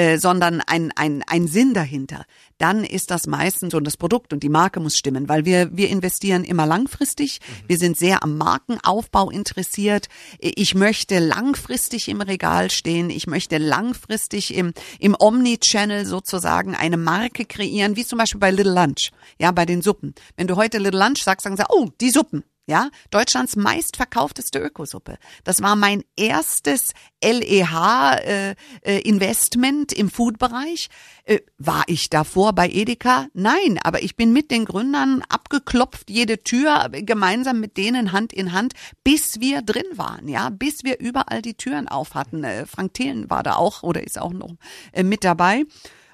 [0.00, 2.24] äh, sondern ein, ein, ein Sinn dahinter,
[2.56, 5.90] dann ist das meistens und das Produkt und die Marke muss stimmen, weil wir, wir
[5.90, 7.40] investieren immer langfristig.
[7.40, 7.68] Mhm.
[7.68, 10.08] Wir sind sehr am Markenaufbau interessiert.
[10.38, 13.10] Ich möchte langfristig im Regal stehen.
[13.10, 18.72] Ich möchte langfristig im, im Omni-Channel sozusagen eine Marke kreieren, wie zum Beispiel bei Little
[18.72, 20.14] Lunch, ja, bei den Suppen.
[20.34, 22.42] Wenn du heute Little Lunch sagst, sagen sie, oh, die Suppen.
[22.66, 25.18] Ja, Deutschlands meistverkaufteste Ökosuppe.
[25.42, 26.92] Das war mein erstes
[27.24, 30.88] LEH-Investment äh, äh, im Foodbereich.
[31.24, 33.26] Äh, war ich davor bei Edeka?
[33.34, 38.52] Nein, aber ich bin mit den Gründern abgeklopft, jede Tür gemeinsam mit denen Hand in
[38.52, 42.44] Hand, bis wir drin waren, ja, bis wir überall die Türen auf hatten.
[42.44, 44.54] Äh, Frank Thelen war da auch oder ist auch noch
[44.92, 45.64] äh, mit dabei.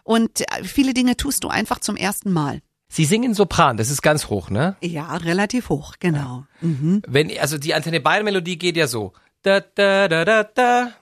[0.05, 2.63] Und äh, viele Dinge tust du einfach zum ersten Mal.
[2.97, 4.75] Sie singen Sopran, das ist ganz hoch, ne?
[4.81, 6.47] Ja, relativ hoch, genau.
[6.63, 6.69] Ja.
[6.69, 7.03] Mhm.
[7.07, 9.13] Wenn, also die Antenne Bayern Melodie geht ja so.
[9.43, 10.93] Da, da, da, da, da.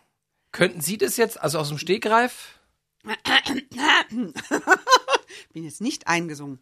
[0.51, 2.59] Könnten Sie das jetzt, also aus dem Stegreif?
[5.53, 6.59] Bin jetzt nicht eingesungen.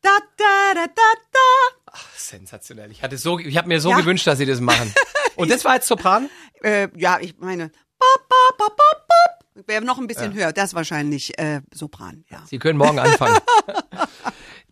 [0.00, 1.40] Da, da, da, da, da.
[1.86, 2.92] Ach, sensationell.
[2.92, 3.98] Ich hatte so, ich habe mir so ja.
[3.98, 4.94] gewünscht, dass Sie das machen.
[5.34, 6.30] Und das war jetzt Sopran?
[6.62, 7.72] Äh, ja, ich meine.
[7.98, 9.66] Bop, bop, bop, bop.
[9.66, 10.38] Wäre noch ein bisschen ja.
[10.38, 10.52] höher.
[10.52, 12.24] Das wahrscheinlich äh, Sopran.
[12.30, 12.44] Ja.
[12.46, 13.38] Sie können morgen anfangen.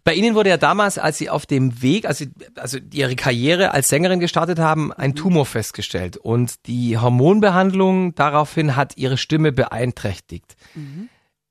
[0.07, 3.89] Bei Ihnen wurde ja damals, als Sie auf dem Weg, also, also Ihre Karriere als
[3.89, 5.17] Sängerin gestartet haben, ein mhm.
[5.17, 6.17] Tumor festgestellt.
[6.17, 10.55] Und die Hormonbehandlung daraufhin hat Ihre Stimme beeinträchtigt.
[10.77, 11.09] Mhm.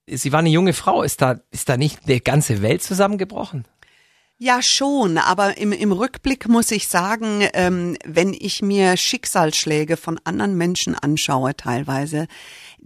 [0.08, 1.04] Sie war eine junge Frau.
[1.04, 3.66] Ist da, ist da nicht eine ganze Welt zusammengebrochen?
[4.38, 10.18] Ja, schon, aber im, im Rückblick muss ich sagen, ähm, wenn ich mir Schicksalsschläge von
[10.24, 12.28] anderen Menschen anschaue, teilweise,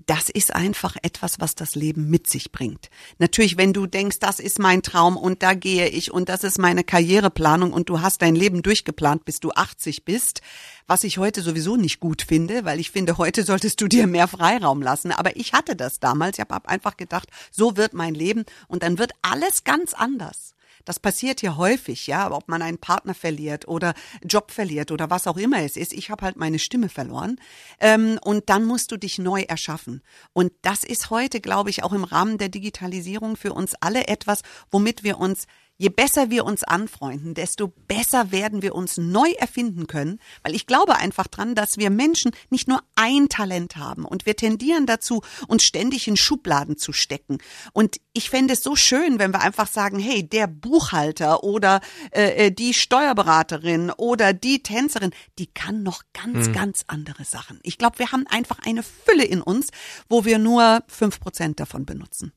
[0.05, 2.89] das ist einfach etwas, was das Leben mit sich bringt.
[3.17, 6.59] Natürlich, wenn du denkst, das ist mein Traum und da gehe ich und das ist
[6.59, 10.41] meine Karriereplanung und du hast dein Leben durchgeplant, bis du 80 bist,
[10.87, 14.27] was ich heute sowieso nicht gut finde, weil ich finde, heute solltest du dir mehr
[14.27, 15.11] Freiraum lassen.
[15.11, 16.37] Aber ich hatte das damals.
[16.37, 20.55] Ich habe einfach gedacht, so wird mein Leben und dann wird alles ganz anders.
[20.89, 25.27] Das passiert hier häufig, ja, ob man einen Partner verliert oder Job verliert oder was
[25.27, 25.93] auch immer es ist.
[25.93, 27.39] Ich habe halt meine Stimme verloren.
[27.79, 30.01] Ähm, und dann musst du dich neu erschaffen.
[30.33, 34.41] Und das ist heute, glaube ich, auch im Rahmen der Digitalisierung für uns alle etwas,
[34.71, 35.45] womit wir uns
[35.81, 40.67] Je besser wir uns anfreunden, desto besser werden wir uns neu erfinden können, weil ich
[40.67, 45.21] glaube einfach dran, dass wir Menschen nicht nur ein Talent haben und wir tendieren dazu,
[45.47, 47.37] uns ständig in Schubladen zu stecken.
[47.71, 51.79] Und ich fände es so schön, wenn wir einfach sagen, hey, der Buchhalter oder
[52.11, 56.53] äh, äh die Steuerberaterin oder die Tänzerin, die kann noch ganz, hm.
[56.53, 57.57] ganz andere Sachen.
[57.63, 59.69] Ich glaube, wir haben einfach eine Fülle in uns,
[60.09, 62.33] wo wir nur fünf Prozent davon benutzen.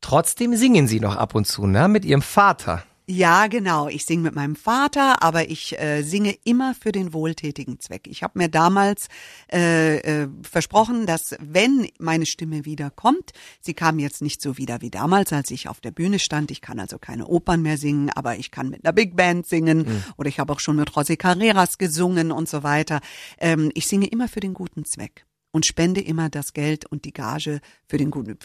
[0.00, 1.88] Trotzdem singen Sie noch ab und zu, ne?
[1.88, 2.84] Mit Ihrem Vater.
[3.12, 3.88] Ja, genau.
[3.88, 8.06] Ich singe mit meinem Vater, aber ich äh, singe immer für den wohltätigen Zweck.
[8.06, 9.08] Ich habe mir damals
[9.52, 14.80] äh, äh, versprochen, dass wenn meine Stimme wieder kommt, sie kam jetzt nicht so wieder
[14.80, 16.52] wie damals, als ich auf der Bühne stand.
[16.52, 19.78] Ich kann also keine Opern mehr singen, aber ich kann mit einer Big Band singen
[19.78, 20.04] mhm.
[20.16, 23.00] oder ich habe auch schon mit José Carreras gesungen und so weiter.
[23.38, 27.12] Ähm, ich singe immer für den guten Zweck und spende immer das Geld und die
[27.12, 28.38] Gage für den guten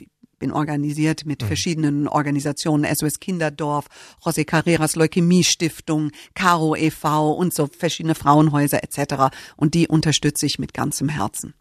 [0.46, 1.48] bin organisiert mit mhm.
[1.48, 3.88] verschiedenen Organisationen, SOS Kinderdorf,
[4.24, 7.32] José Carreras Leukämie-Stiftung, Caro e.V.
[7.32, 9.36] und so verschiedene Frauenhäuser etc.
[9.56, 11.56] Und die unterstütze ich mit ganzem Herzen.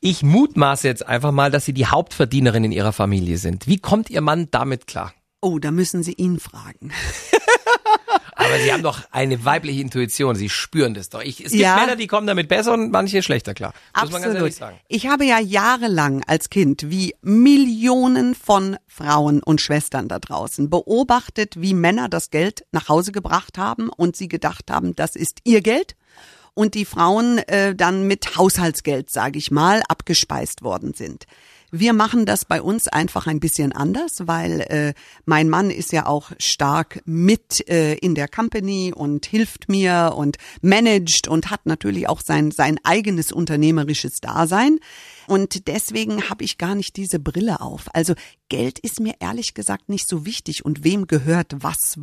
[0.00, 3.66] Ich mutmaße jetzt einfach mal, dass Sie die Hauptverdienerin in Ihrer Familie sind.
[3.66, 5.14] Wie kommt Ihr Mann damit klar?
[5.40, 6.92] Oh, da müssen Sie ihn fragen.
[8.48, 10.34] Aber Sie haben doch eine weibliche Intuition.
[10.36, 11.22] Sie spüren das doch.
[11.22, 11.76] Ich, es gibt ja.
[11.76, 13.72] Männer, die kommen damit besser und manche schlechter klar.
[13.72, 14.12] Muss Absolut.
[14.12, 14.80] man ganz ehrlich sagen.
[14.88, 21.54] Ich habe ja jahrelang als Kind wie Millionen von Frauen und Schwestern da draußen beobachtet,
[21.58, 25.60] wie Männer das Geld nach Hause gebracht haben und sie gedacht haben, das ist ihr
[25.60, 25.94] Geld
[26.54, 31.24] und die Frauen äh, dann mit Haushaltsgeld, sage ich mal, abgespeist worden sind.
[31.70, 34.94] Wir machen das bei uns einfach ein bisschen anders, weil äh,
[35.26, 40.38] mein Mann ist ja auch stark mit äh, in der Company und hilft mir und
[40.62, 44.78] managt und hat natürlich auch sein, sein eigenes unternehmerisches Dasein.
[45.26, 47.84] Und deswegen habe ich gar nicht diese Brille auf.
[47.92, 48.14] Also
[48.48, 51.98] Geld ist mir ehrlich gesagt nicht so wichtig und wem gehört was.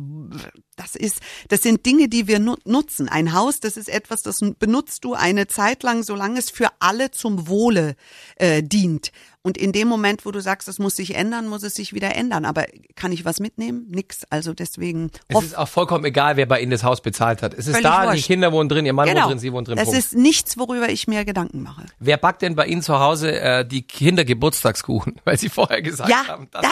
[0.76, 3.08] Das ist, das sind Dinge, die wir nutzen.
[3.08, 7.10] Ein Haus, das ist etwas, das benutzt du eine Zeit lang, solange es für alle
[7.10, 7.96] zum Wohle
[8.36, 9.10] äh, dient.
[9.46, 12.16] Und in dem Moment, wo du sagst, es muss sich ändern, muss es sich wieder
[12.16, 12.44] ändern.
[12.44, 12.64] Aber
[12.96, 13.86] kann ich was mitnehmen?
[13.88, 14.24] Nix.
[14.28, 15.12] Also deswegen.
[15.28, 17.54] Es ist auch vollkommen egal, wer bei Ihnen das Haus bezahlt hat.
[17.54, 18.18] Es ist da, wurscht.
[18.18, 19.20] die Kinder wohnen drin, Ihr Mann genau.
[19.20, 19.76] wohnt drin, Sie wohnen drin.
[19.76, 20.00] Das Punkt.
[20.00, 21.86] ist nichts, worüber ich mir Gedanken mache.
[22.00, 25.20] Wer backt denn bei Ihnen zu Hause äh, die Kindergeburtstagskuchen?
[25.24, 26.48] Weil Sie vorher gesagt ja, haben.
[26.50, 26.64] Das,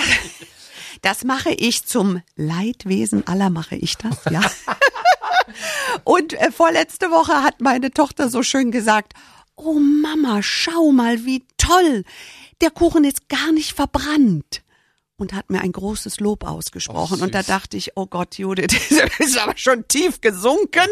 [1.00, 4.42] das mache ich zum Leidwesen aller mache ich das, ja.
[6.02, 9.12] Und äh, vorletzte Woche hat meine Tochter so schön gesagt,
[9.56, 12.02] Oh Mama, schau mal, wie toll
[12.60, 14.62] der Kuchen ist gar nicht verbrannt
[15.16, 17.18] und hat mir ein großes Lob ausgesprochen.
[17.18, 20.88] Och, und da dachte ich, oh Gott, Judith, das ist aber schon tief gesunken,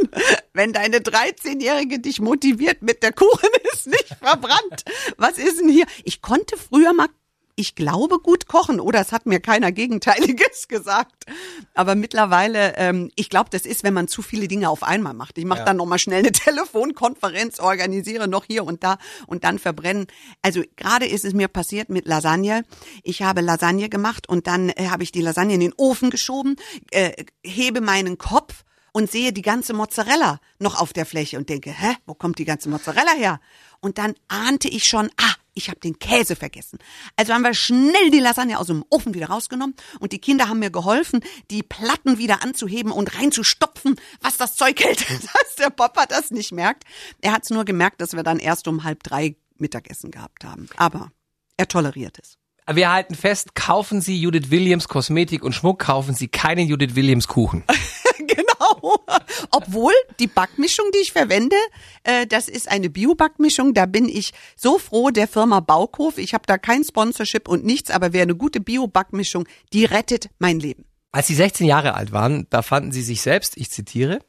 [0.53, 4.85] wenn deine 13-Jährige dich motiviert mit der Kuchen ist nicht verbrannt.
[5.17, 5.87] Was ist denn hier?
[6.05, 7.09] Ich konnte früher mal,
[7.55, 11.27] ich glaube, gut kochen oder es hat mir keiner Gegenteiliges gesagt.
[11.75, 15.37] Aber mittlerweile, ähm, ich glaube, das ist, wenn man zu viele Dinge auf einmal macht.
[15.39, 15.65] Ich mache Ja.
[15.67, 20.07] dann nochmal schnell eine Telefonkonferenz, organisiere noch hier und da und dann verbrennen.
[20.41, 22.65] Also gerade ist es mir passiert mit Lasagne.
[23.03, 26.57] Ich habe Lasagne gemacht und dann äh, habe ich die Lasagne in den Ofen geschoben,
[26.91, 31.71] äh, hebe meinen Kopf und sehe die ganze Mozzarella noch auf der Fläche und denke,
[31.71, 33.41] hä, wo kommt die ganze Mozzarella her?
[33.81, 36.79] Und dann ahnte ich schon, ah, ich habe den Käse vergessen.
[37.17, 40.61] Also haben wir schnell die Lasagne aus dem Ofen wieder rausgenommen und die Kinder haben
[40.61, 46.07] mir geholfen, die Platten wieder anzuheben und reinzustopfen, was das Zeug hält, dass der Papa
[46.07, 46.85] das nicht merkt.
[47.21, 50.69] Er hat es nur gemerkt, dass wir dann erst um halb drei Mittagessen gehabt haben.
[50.77, 51.13] Aber
[51.57, 52.39] er toleriert es.
[52.71, 57.27] Wir halten fest, kaufen Sie Judith Williams Kosmetik und Schmuck, kaufen Sie keinen Judith Williams
[57.27, 57.65] Kuchen.
[58.27, 59.05] genau.
[59.51, 61.57] Obwohl die Backmischung, die ich verwende,
[62.05, 63.75] äh, das ist eine Bio-Backmischung.
[63.75, 66.19] Da bin ich so froh der Firma Baukof.
[66.19, 70.61] Ich habe da kein Sponsorship und nichts, aber wer eine gute Bio-Backmischung, die rettet mein
[70.61, 70.85] Leben.
[71.13, 74.21] Als Sie 16 Jahre alt waren, da fanden Sie sich selbst, ich zitiere,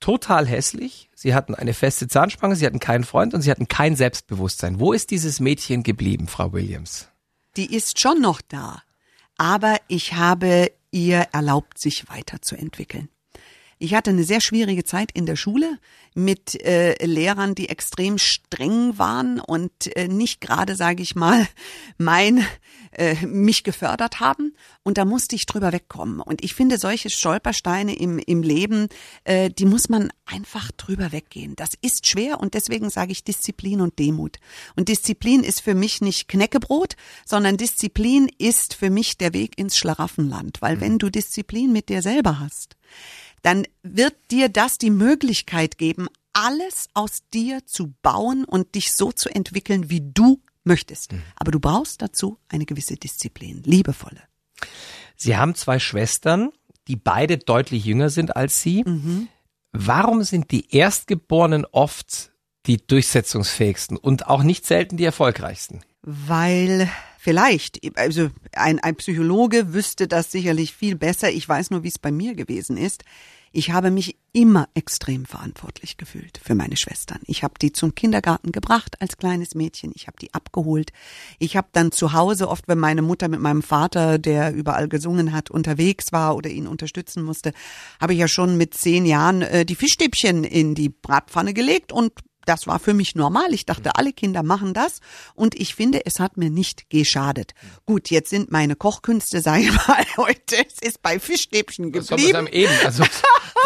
[0.00, 1.10] total hässlich.
[1.14, 4.80] Sie hatten eine feste Zahnspange, Sie hatten keinen Freund und Sie hatten kein Selbstbewusstsein.
[4.80, 7.08] Wo ist dieses Mädchen geblieben, Frau Williams?
[7.56, 8.82] Die ist schon noch da.
[9.36, 13.08] Aber ich habe ihr erlaubt, sich weiterzuentwickeln.
[13.82, 15.76] Ich hatte eine sehr schwierige Zeit in der Schule
[16.14, 21.48] mit äh, Lehrern, die extrem streng waren und äh, nicht gerade, sage ich mal,
[21.98, 22.46] mein
[22.92, 24.54] äh, mich gefördert haben.
[24.84, 26.20] Und da musste ich drüber wegkommen.
[26.20, 28.86] Und ich finde, solche Stolpersteine im, im Leben,
[29.24, 31.56] äh, die muss man einfach drüber weggehen.
[31.56, 34.36] Das ist schwer und deswegen sage ich Disziplin und Demut.
[34.76, 36.94] Und Disziplin ist für mich nicht Knäckebrot,
[37.26, 40.62] sondern Disziplin ist für mich der Weg ins Schlaraffenland.
[40.62, 42.76] Weil wenn du Disziplin mit dir selber hast,
[43.42, 49.12] dann wird dir das die Möglichkeit geben, alles aus dir zu bauen und dich so
[49.12, 51.12] zu entwickeln, wie du möchtest.
[51.36, 54.22] Aber du brauchst dazu eine gewisse Disziplin, liebevolle.
[55.16, 56.50] Sie haben zwei Schwestern,
[56.88, 58.82] die beide deutlich jünger sind als Sie.
[59.72, 62.32] Warum sind die Erstgeborenen oft
[62.66, 65.82] die durchsetzungsfähigsten und auch nicht selten die erfolgreichsten?
[66.02, 66.90] Weil
[67.22, 71.30] vielleicht, also ein, ein Psychologe wüsste das sicherlich viel besser.
[71.30, 73.04] Ich weiß nur, wie es bei mir gewesen ist.
[73.52, 77.20] Ich habe mich immer extrem verantwortlich gefühlt für meine Schwestern.
[77.26, 79.92] Ich habe die zum Kindergarten gebracht als kleines Mädchen.
[79.94, 80.90] Ich habe die abgeholt.
[81.38, 85.32] Ich habe dann zu Hause, oft wenn meine Mutter mit meinem Vater, der überall gesungen
[85.32, 87.52] hat, unterwegs war oder ihn unterstützen musste,
[88.00, 92.12] habe ich ja schon mit zehn Jahren äh, die Fischstäbchen in die Bratpfanne gelegt und
[92.46, 93.52] das war für mich normal.
[93.52, 95.00] Ich dachte, alle Kinder machen das.
[95.34, 97.54] Und ich finde, es hat mir nicht geschadet.
[97.86, 102.36] Gut, jetzt sind meine Kochkünste, sage ich mal, heute, es ist bei Fischstäbchen geblieben.
[102.36, 102.72] einem eben.
[102.84, 103.04] Also,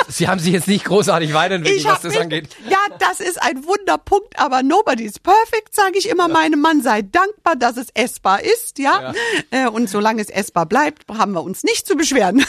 [0.08, 2.48] Sie haben sich jetzt nicht großartig weiterentwickelt, was das mich, angeht.
[2.68, 6.28] Ja, das ist ein Wunderpunkt, aber nobody's perfect, sage ich immer.
[6.28, 9.14] Meinem Mann sei dankbar, dass es essbar ist, ja.
[9.50, 12.44] Äh, Und solange es essbar bleibt, haben wir uns nicht zu beschweren.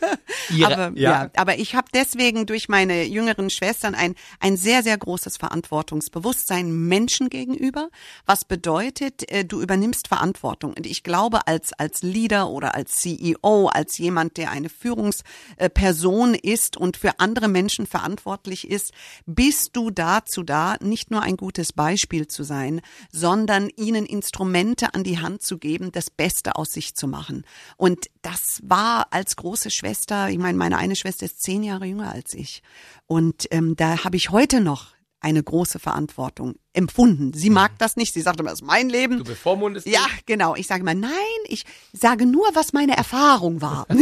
[0.50, 1.30] Ihre, aber, ja.
[1.36, 5.38] aber ich habe deswegen durch meine jüngeren Schwestern ein, ein sehr, sehr großes
[5.68, 7.90] Verantwortungsbewusstsein Menschen gegenüber,
[8.26, 10.72] was bedeutet, äh, du übernimmst Verantwortung.
[10.74, 16.76] Und ich glaube, als, als Leader oder als CEO, als jemand, der eine Führungsperson ist
[16.76, 18.92] und für andere Menschen verantwortlich ist,
[19.26, 22.80] bist du dazu da, nicht nur ein gutes Beispiel zu sein,
[23.12, 27.44] sondern ihnen Instrumente an die Hand zu geben, das Beste aus sich zu machen.
[27.76, 32.12] Und das war als große Schwester, ich meine, meine eine Schwester ist zehn Jahre jünger
[32.12, 32.62] als ich.
[33.06, 37.32] Und ähm, da habe ich heute noch eine große Verantwortung empfunden.
[37.32, 38.14] Sie mag das nicht.
[38.14, 39.18] Sie sagt immer, das ist mein Leben.
[39.18, 40.54] Du bevormundest Ja, genau.
[40.54, 41.10] Ich sage mal, nein,
[41.46, 43.86] ich sage nur, was meine Erfahrung war.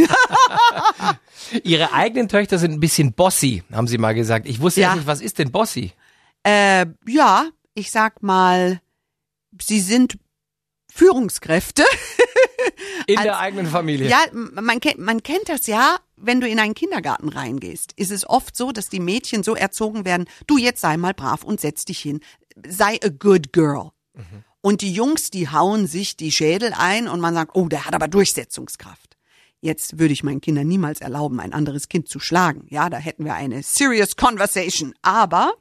[1.63, 4.47] Ihre eigenen Töchter sind ein bisschen bossy, haben Sie mal gesagt.
[4.47, 4.95] Ich wusste Ja.
[4.95, 5.93] nicht, was ist denn bossy?
[6.43, 8.79] äh, ja, ich sag mal,
[9.61, 10.17] sie sind
[10.93, 11.83] Führungskräfte.
[13.07, 14.07] In Als- der eigenen Familie.
[14.09, 18.27] Ja, man kennt, man kennt das ja, wenn du in einen Kindergarten reingehst, ist es
[18.27, 21.85] oft so, dass die Mädchen so erzogen werden, du jetzt sei mal brav und setz
[21.85, 22.19] dich hin.
[22.67, 23.91] Sei a good girl.
[24.61, 27.93] Und die Jungs, die hauen sich die Schädel ein und man sagt, oh, der hat
[27.93, 29.15] aber Durchsetzungskraft.
[29.61, 32.65] Jetzt würde ich meinen Kindern niemals erlauben, ein anderes Kind zu schlagen.
[32.69, 34.93] Ja, da hätten wir eine serious conversation.
[35.01, 35.53] Aber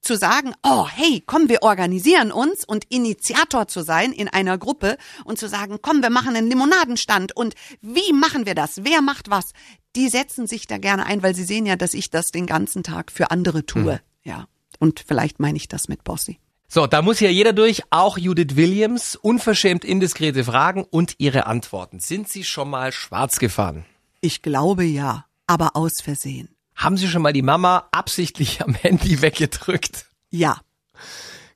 [0.00, 4.96] zu sagen, oh, hey, komm, wir organisieren uns und Initiator zu sein in einer Gruppe
[5.24, 8.84] und zu sagen, komm, wir machen einen Limonadenstand und wie machen wir das?
[8.84, 9.50] Wer macht was?
[9.98, 12.84] Die setzen sich da gerne ein, weil sie sehen ja, dass ich das den ganzen
[12.84, 14.00] Tag für andere tue.
[14.22, 14.46] Ja.
[14.78, 16.38] Und vielleicht meine ich das mit Bossy.
[16.68, 19.16] So, da muss ja jeder durch, auch Judith Williams.
[19.16, 21.98] Unverschämt indiskrete Fragen und ihre Antworten.
[21.98, 23.86] Sind Sie schon mal schwarz gefahren?
[24.20, 26.54] Ich glaube ja, aber aus Versehen.
[26.76, 30.06] Haben Sie schon mal die Mama absichtlich am Handy weggedrückt?
[30.30, 30.60] Ja.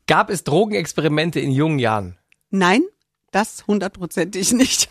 [0.08, 2.18] Gab es Drogenexperimente in jungen Jahren?
[2.50, 2.82] Nein,
[3.32, 4.88] das hundertprozentig nicht.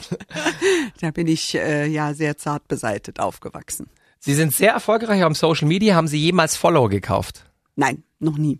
[1.02, 3.88] da bin ich äh, ja sehr zart beseitet aufgewachsen.
[4.20, 5.96] Sie sind sehr erfolgreich am Social Media.
[5.96, 7.46] Haben Sie jemals Follower gekauft?
[7.76, 8.60] Nein, noch nie.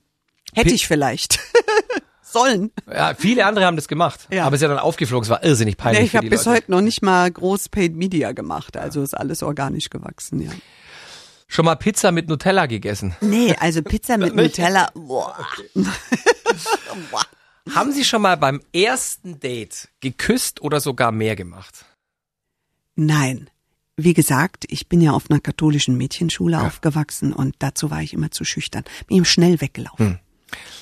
[0.54, 1.40] Hätte Pi- ich vielleicht.
[2.24, 2.72] Sollen.
[2.90, 4.28] Ja, viele andere haben das gemacht.
[4.32, 4.46] Ja.
[4.46, 5.24] Aber es ist ja dann aufgeflogen.
[5.24, 6.58] Es war irrsinnig peinlich Nee, ich habe bis Leute.
[6.58, 8.78] heute noch nicht mal groß Paid Media gemacht.
[8.78, 10.52] Also ist alles organisch gewachsen, ja.
[11.48, 13.14] Schon mal Pizza mit Nutella gegessen?
[13.20, 14.34] Nee, also Pizza mit?
[14.34, 14.90] Nutella.
[14.94, 15.36] Boah.
[17.12, 17.26] Boah.
[17.70, 21.86] Haben Sie schon mal beim ersten Date geküsst oder sogar mehr gemacht?
[22.96, 23.50] Nein.
[23.98, 28.32] Wie gesagt, ich bin ja auf einer katholischen Mädchenschule aufgewachsen und dazu war ich immer
[28.32, 28.84] zu schüchtern.
[29.08, 30.20] Bin ihm schnell weggelaufen.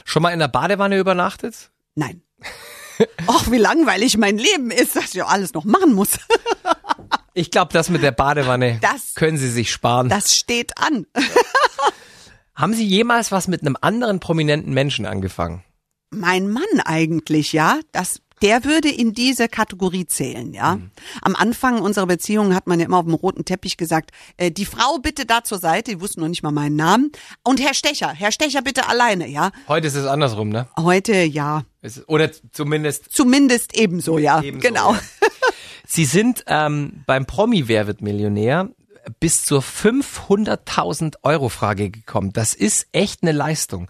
[0.06, 1.70] Schon mal in der Badewanne übernachtet?
[1.96, 2.22] Nein.
[3.28, 6.12] Och, wie langweilig mein Leben ist, dass ich ja alles noch machen muss.
[7.36, 10.10] Ich glaube, das mit der Badewanne Das- können Sie sich sparen.
[10.10, 11.06] Das steht an.
[12.56, 15.64] Haben Sie jemals was mit einem anderen prominenten Menschen angefangen?
[16.12, 20.80] Mein Mann eigentlich, ja, das, der würde in diese Kategorie zählen, ja.
[21.22, 24.66] Am Anfang unserer Beziehung hat man ja immer auf dem roten Teppich gesagt, äh, die
[24.66, 27.12] Frau bitte da zur Seite, die wussten noch nicht mal meinen Namen.
[27.44, 29.52] Und Herr Stecher, Herr Stecher bitte alleine, ja.
[29.68, 30.68] Heute ist es andersrum, ne?
[30.78, 34.42] Heute, ja, Es oder zumindest zumindest ebenso, ja.
[34.42, 34.94] Ebenso, genau.
[34.94, 35.00] ja.
[35.88, 38.70] Sie sind ähm, beim Promi Wer wird Millionär
[39.20, 42.32] bis zur 500.000 Euro Frage gekommen.
[42.34, 43.90] Das ist echt eine Leistung.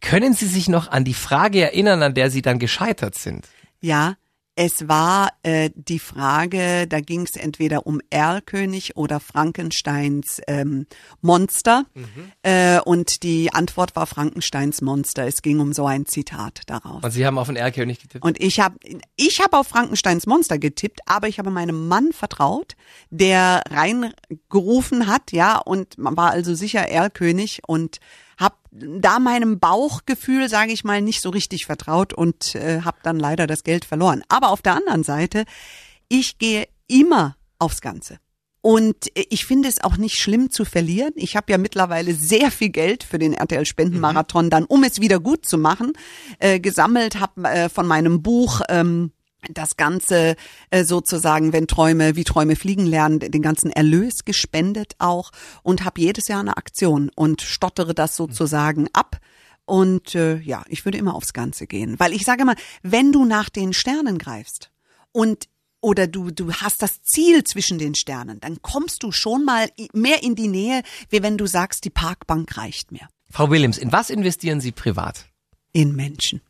[0.00, 3.48] Können Sie sich noch an die Frage erinnern, an der Sie dann gescheitert sind?
[3.80, 4.16] Ja,
[4.60, 10.86] es war äh, die Frage, da ging es entweder um Erlkönig oder Frankensteins ähm,
[11.20, 11.84] Monster.
[12.42, 15.28] Äh, und die Antwort war Frankensteins Monster.
[15.28, 17.04] Es ging um so ein Zitat daraus.
[17.04, 18.24] Und Sie haben auf den Erlkönig getippt?
[18.24, 18.74] Und ich habe
[19.14, 22.74] ich hab auf Frankensteins Monster getippt, aber ich habe meinem Mann vertraut,
[23.10, 28.00] der reingerufen hat, ja, und man war also sicher Erlkönig und
[28.38, 33.18] habe da meinem Bauchgefühl, sage ich mal, nicht so richtig vertraut und äh, habe dann
[33.18, 34.22] leider das Geld verloren.
[34.28, 35.44] Aber auf der anderen Seite,
[36.08, 38.18] ich gehe immer aufs Ganze.
[38.60, 41.12] Und äh, ich finde es auch nicht schlimm zu verlieren.
[41.16, 45.20] Ich habe ja mittlerweile sehr viel Geld für den RTL Spendenmarathon dann, um es wieder
[45.20, 45.92] gut zu machen,
[46.38, 49.12] äh, gesammelt, habe äh, von meinem Buch ähm,
[49.50, 50.36] das Ganze
[50.70, 55.30] äh, sozusagen, wenn Träume, wie Träume fliegen lernen, den ganzen Erlös gespendet auch
[55.62, 59.18] und habe jedes Jahr eine Aktion und stottere das sozusagen ab.
[59.64, 63.24] Und äh, ja, ich würde immer aufs Ganze gehen, weil ich sage immer, wenn du
[63.24, 64.70] nach den Sternen greifst
[65.12, 65.48] und
[65.80, 70.22] oder du du hast das Ziel zwischen den Sternen, dann kommst du schon mal mehr
[70.22, 73.08] in die Nähe, wie wenn du sagst, die Parkbank reicht mir.
[73.30, 75.26] Frau Williams, in was investieren Sie privat?
[75.72, 76.40] In Menschen.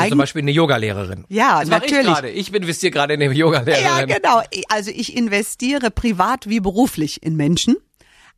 [0.00, 1.24] Also zum Beispiel eine Yogalehrerin.
[1.28, 2.18] Ja, das natürlich.
[2.34, 4.08] Ich, ich investiere gerade in eine Ja, Yogalehrerin.
[4.08, 4.42] genau.
[4.68, 7.76] Also ich investiere privat wie beruflich in Menschen,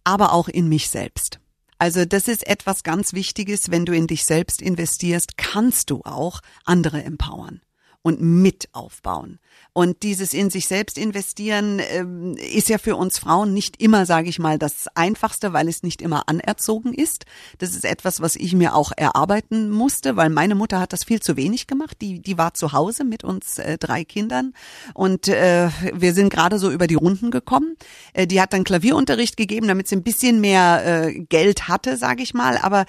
[0.05, 1.39] aber auch in mich selbst.
[1.79, 3.71] Also das ist etwas ganz Wichtiges.
[3.71, 7.61] Wenn du in dich selbst investierst, kannst du auch andere empowern
[8.05, 9.39] und mit aufbauen.
[9.73, 14.29] Und dieses in sich selbst investieren ähm, ist ja für uns Frauen nicht immer, sage
[14.29, 17.25] ich mal, das Einfachste, weil es nicht immer anerzogen ist.
[17.59, 21.21] Das ist etwas, was ich mir auch erarbeiten musste, weil meine Mutter hat das viel
[21.21, 21.97] zu wenig gemacht.
[22.03, 24.53] Die, die war zu Hause mit uns äh, drei Kindern
[24.93, 27.75] und äh, wir sind gerade so über die Runden gekommen.
[28.13, 32.23] Äh, die hat dann Klavierunterricht gegeben, damit sie ein bisschen mehr äh, Geld hatte, sage
[32.23, 32.59] ich mal.
[32.59, 32.85] Aber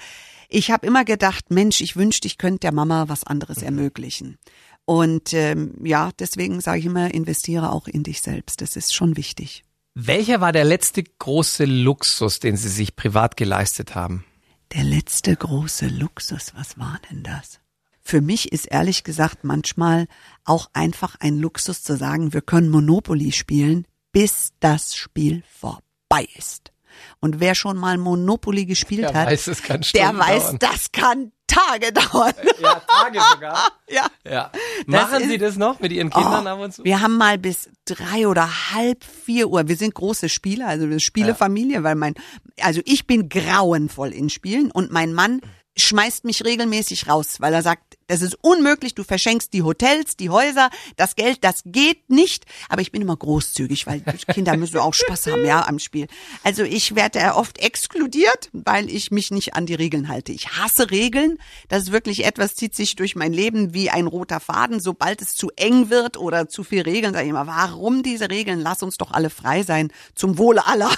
[0.48, 4.38] ich habe immer gedacht, Mensch, ich wünschte, ich könnte der Mama was anderes ermöglichen.
[4.86, 8.62] Und ähm, ja, deswegen sage ich immer, investiere auch in dich selbst.
[8.62, 9.64] Das ist schon wichtig.
[9.94, 14.24] Welcher war der letzte große Luxus, den Sie sich privat geleistet haben?
[14.72, 17.60] Der letzte große Luxus, was war denn das?
[18.00, 20.06] Für mich ist ehrlich gesagt manchmal
[20.44, 26.72] auch einfach ein Luxus zu sagen, wir können Monopoly spielen, bis das Spiel vorbei ist.
[27.20, 30.58] Und wer schon mal Monopoly gespielt Der hat, weiß, der Stunden weiß, dauern.
[30.60, 32.32] das kann Tage dauern.
[32.60, 33.72] Ja, Tage sogar.
[33.88, 34.06] ja.
[34.28, 34.50] Ja.
[34.86, 36.84] Machen ist- Sie das noch mit Ihren Kindern Oh, ab und zu?
[36.84, 39.68] Wir haben mal bis drei oder halb vier Uhr.
[39.68, 42.14] Wir sind große Spieler, also wir sind Spielefamilie, weil mein,
[42.60, 45.40] also ich bin grauenvoll in Spielen und mein Mann
[45.76, 50.30] schmeißt mich regelmäßig raus, weil er sagt, das ist unmöglich, du verschenkst die Hotels, die
[50.30, 52.44] Häuser, das Geld, das geht nicht.
[52.68, 56.06] Aber ich bin immer großzügig, weil Kinder müssen auch Spaß haben, ja, am Spiel.
[56.44, 60.32] Also ich werde oft exkludiert, weil ich mich nicht an die Regeln halte.
[60.32, 61.38] Ich hasse Regeln.
[61.68, 64.80] Das ist wirklich etwas, zieht sich durch mein Leben wie ein roter Faden.
[64.80, 68.60] Sobald es zu eng wird oder zu viel Regeln, sage ich immer, warum diese Regeln?
[68.60, 70.90] Lass uns doch alle frei sein, zum Wohle aller.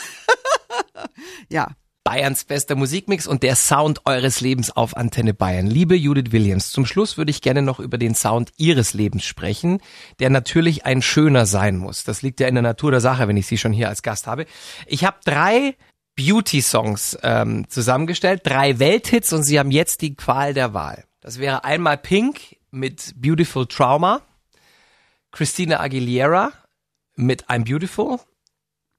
[1.49, 1.75] ja.
[2.09, 5.67] Bayerns bester Musikmix und der Sound eures Lebens auf Antenne Bayern.
[5.67, 9.83] Liebe Judith Williams, zum Schluss würde ich gerne noch über den Sound Ihres Lebens sprechen,
[10.19, 12.05] der natürlich ein schöner sein muss.
[12.05, 14.27] Das liegt ja in der Natur der Sache, wenn ich Sie schon hier als Gast
[14.27, 14.47] habe.
[14.87, 15.77] Ich habe drei
[16.17, 21.05] Beauty-Songs ähm, zusammengestellt, drei Welthits und Sie haben jetzt die Qual der Wahl.
[21.21, 24.23] Das wäre einmal Pink mit Beautiful Trauma,
[25.31, 26.55] Christina Aguilera
[27.17, 28.19] mit I'm Beautiful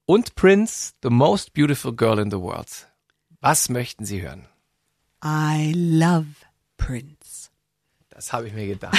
[0.06, 2.89] und Prince, The Most Beautiful Girl in the World.
[3.42, 4.46] Was möchten Sie hören?
[5.24, 6.28] I love
[6.76, 7.50] Prince.
[8.10, 8.98] Das habe ich mir gedacht.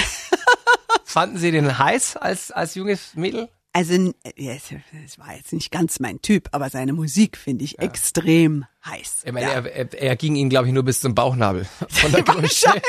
[1.05, 3.49] Fanden Sie den heiß als, als junges Mädel?
[3.73, 7.83] Also, es war jetzt nicht ganz mein Typ, aber seine Musik finde ich ja.
[7.83, 9.21] extrem heiß.
[9.25, 9.53] Ich meine, ja.
[9.53, 11.65] er, er, er, ging Ihnen, glaube ich, nur bis zum Bauchnabel.
[11.89, 12.83] Von der Wahrscheinlich.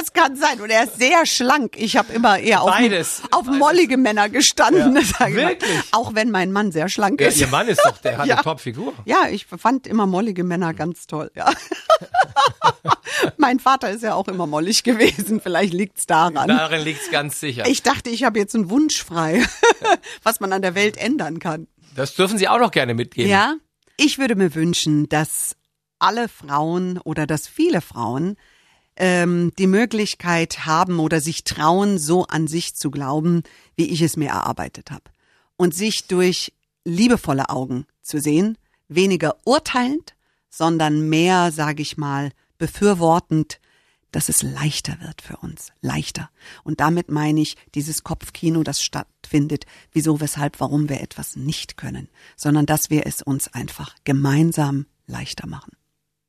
[0.00, 0.62] Das kann sein.
[0.62, 1.74] Und er ist sehr schlank.
[1.76, 3.22] Ich habe immer eher auf, Beides.
[3.32, 3.58] auf Beides.
[3.58, 4.96] mollige Männer gestanden.
[4.96, 5.28] Ja.
[5.34, 5.78] Wirklich?
[5.92, 7.38] Auch wenn mein Mann sehr schlank ist.
[7.38, 8.36] Ja, Ihr Mann ist doch, der hat ja.
[8.36, 8.94] eine Top-Figur.
[9.04, 11.30] Ja, ich fand immer mollige Männer ganz toll.
[11.34, 11.52] Ja.
[13.36, 15.38] mein Vater ist ja auch immer mollig gewesen.
[15.42, 16.48] Vielleicht liegt's daran.
[16.48, 17.66] Daran liegt's ganz sicher.
[17.68, 19.44] Ich dachte, ich habe jetzt einen Wunsch frei,
[20.22, 21.66] was man an der Welt ändern kann.
[21.94, 23.30] Das dürfen Sie auch noch gerne mitgeben.
[23.30, 23.56] Ja,
[23.98, 25.56] ich würde mir wünschen, dass
[25.98, 28.38] alle Frauen oder dass viele Frauen
[29.00, 33.42] ähm, die Möglichkeit haben oder sich trauen, so an sich zu glauben,
[33.74, 35.04] wie ich es mir erarbeitet habe.
[35.56, 36.52] Und sich durch
[36.84, 40.14] liebevolle Augen zu sehen, weniger urteilend,
[40.50, 43.58] sondern mehr, sage ich mal, befürwortend,
[44.12, 45.72] dass es leichter wird für uns.
[45.80, 46.30] Leichter.
[46.62, 52.08] Und damit meine ich dieses Kopfkino, das stattfindet, wieso, weshalb, warum wir etwas nicht können,
[52.36, 55.72] sondern dass wir es uns einfach gemeinsam leichter machen.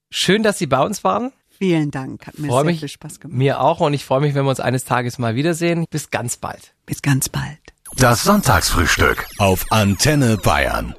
[0.10, 1.34] Schön, dass Sie bei uns waren.
[1.62, 3.38] Vielen Dank, hat mir freu sehr mich, viel Spaß gemacht.
[3.38, 5.86] Mir auch und ich freue mich, wenn wir uns eines Tages mal wiedersehen.
[5.92, 6.74] Bis ganz bald.
[6.88, 7.60] Bis ganz bald.
[7.98, 10.96] Das Sonntagsfrühstück auf Antenne Bayern.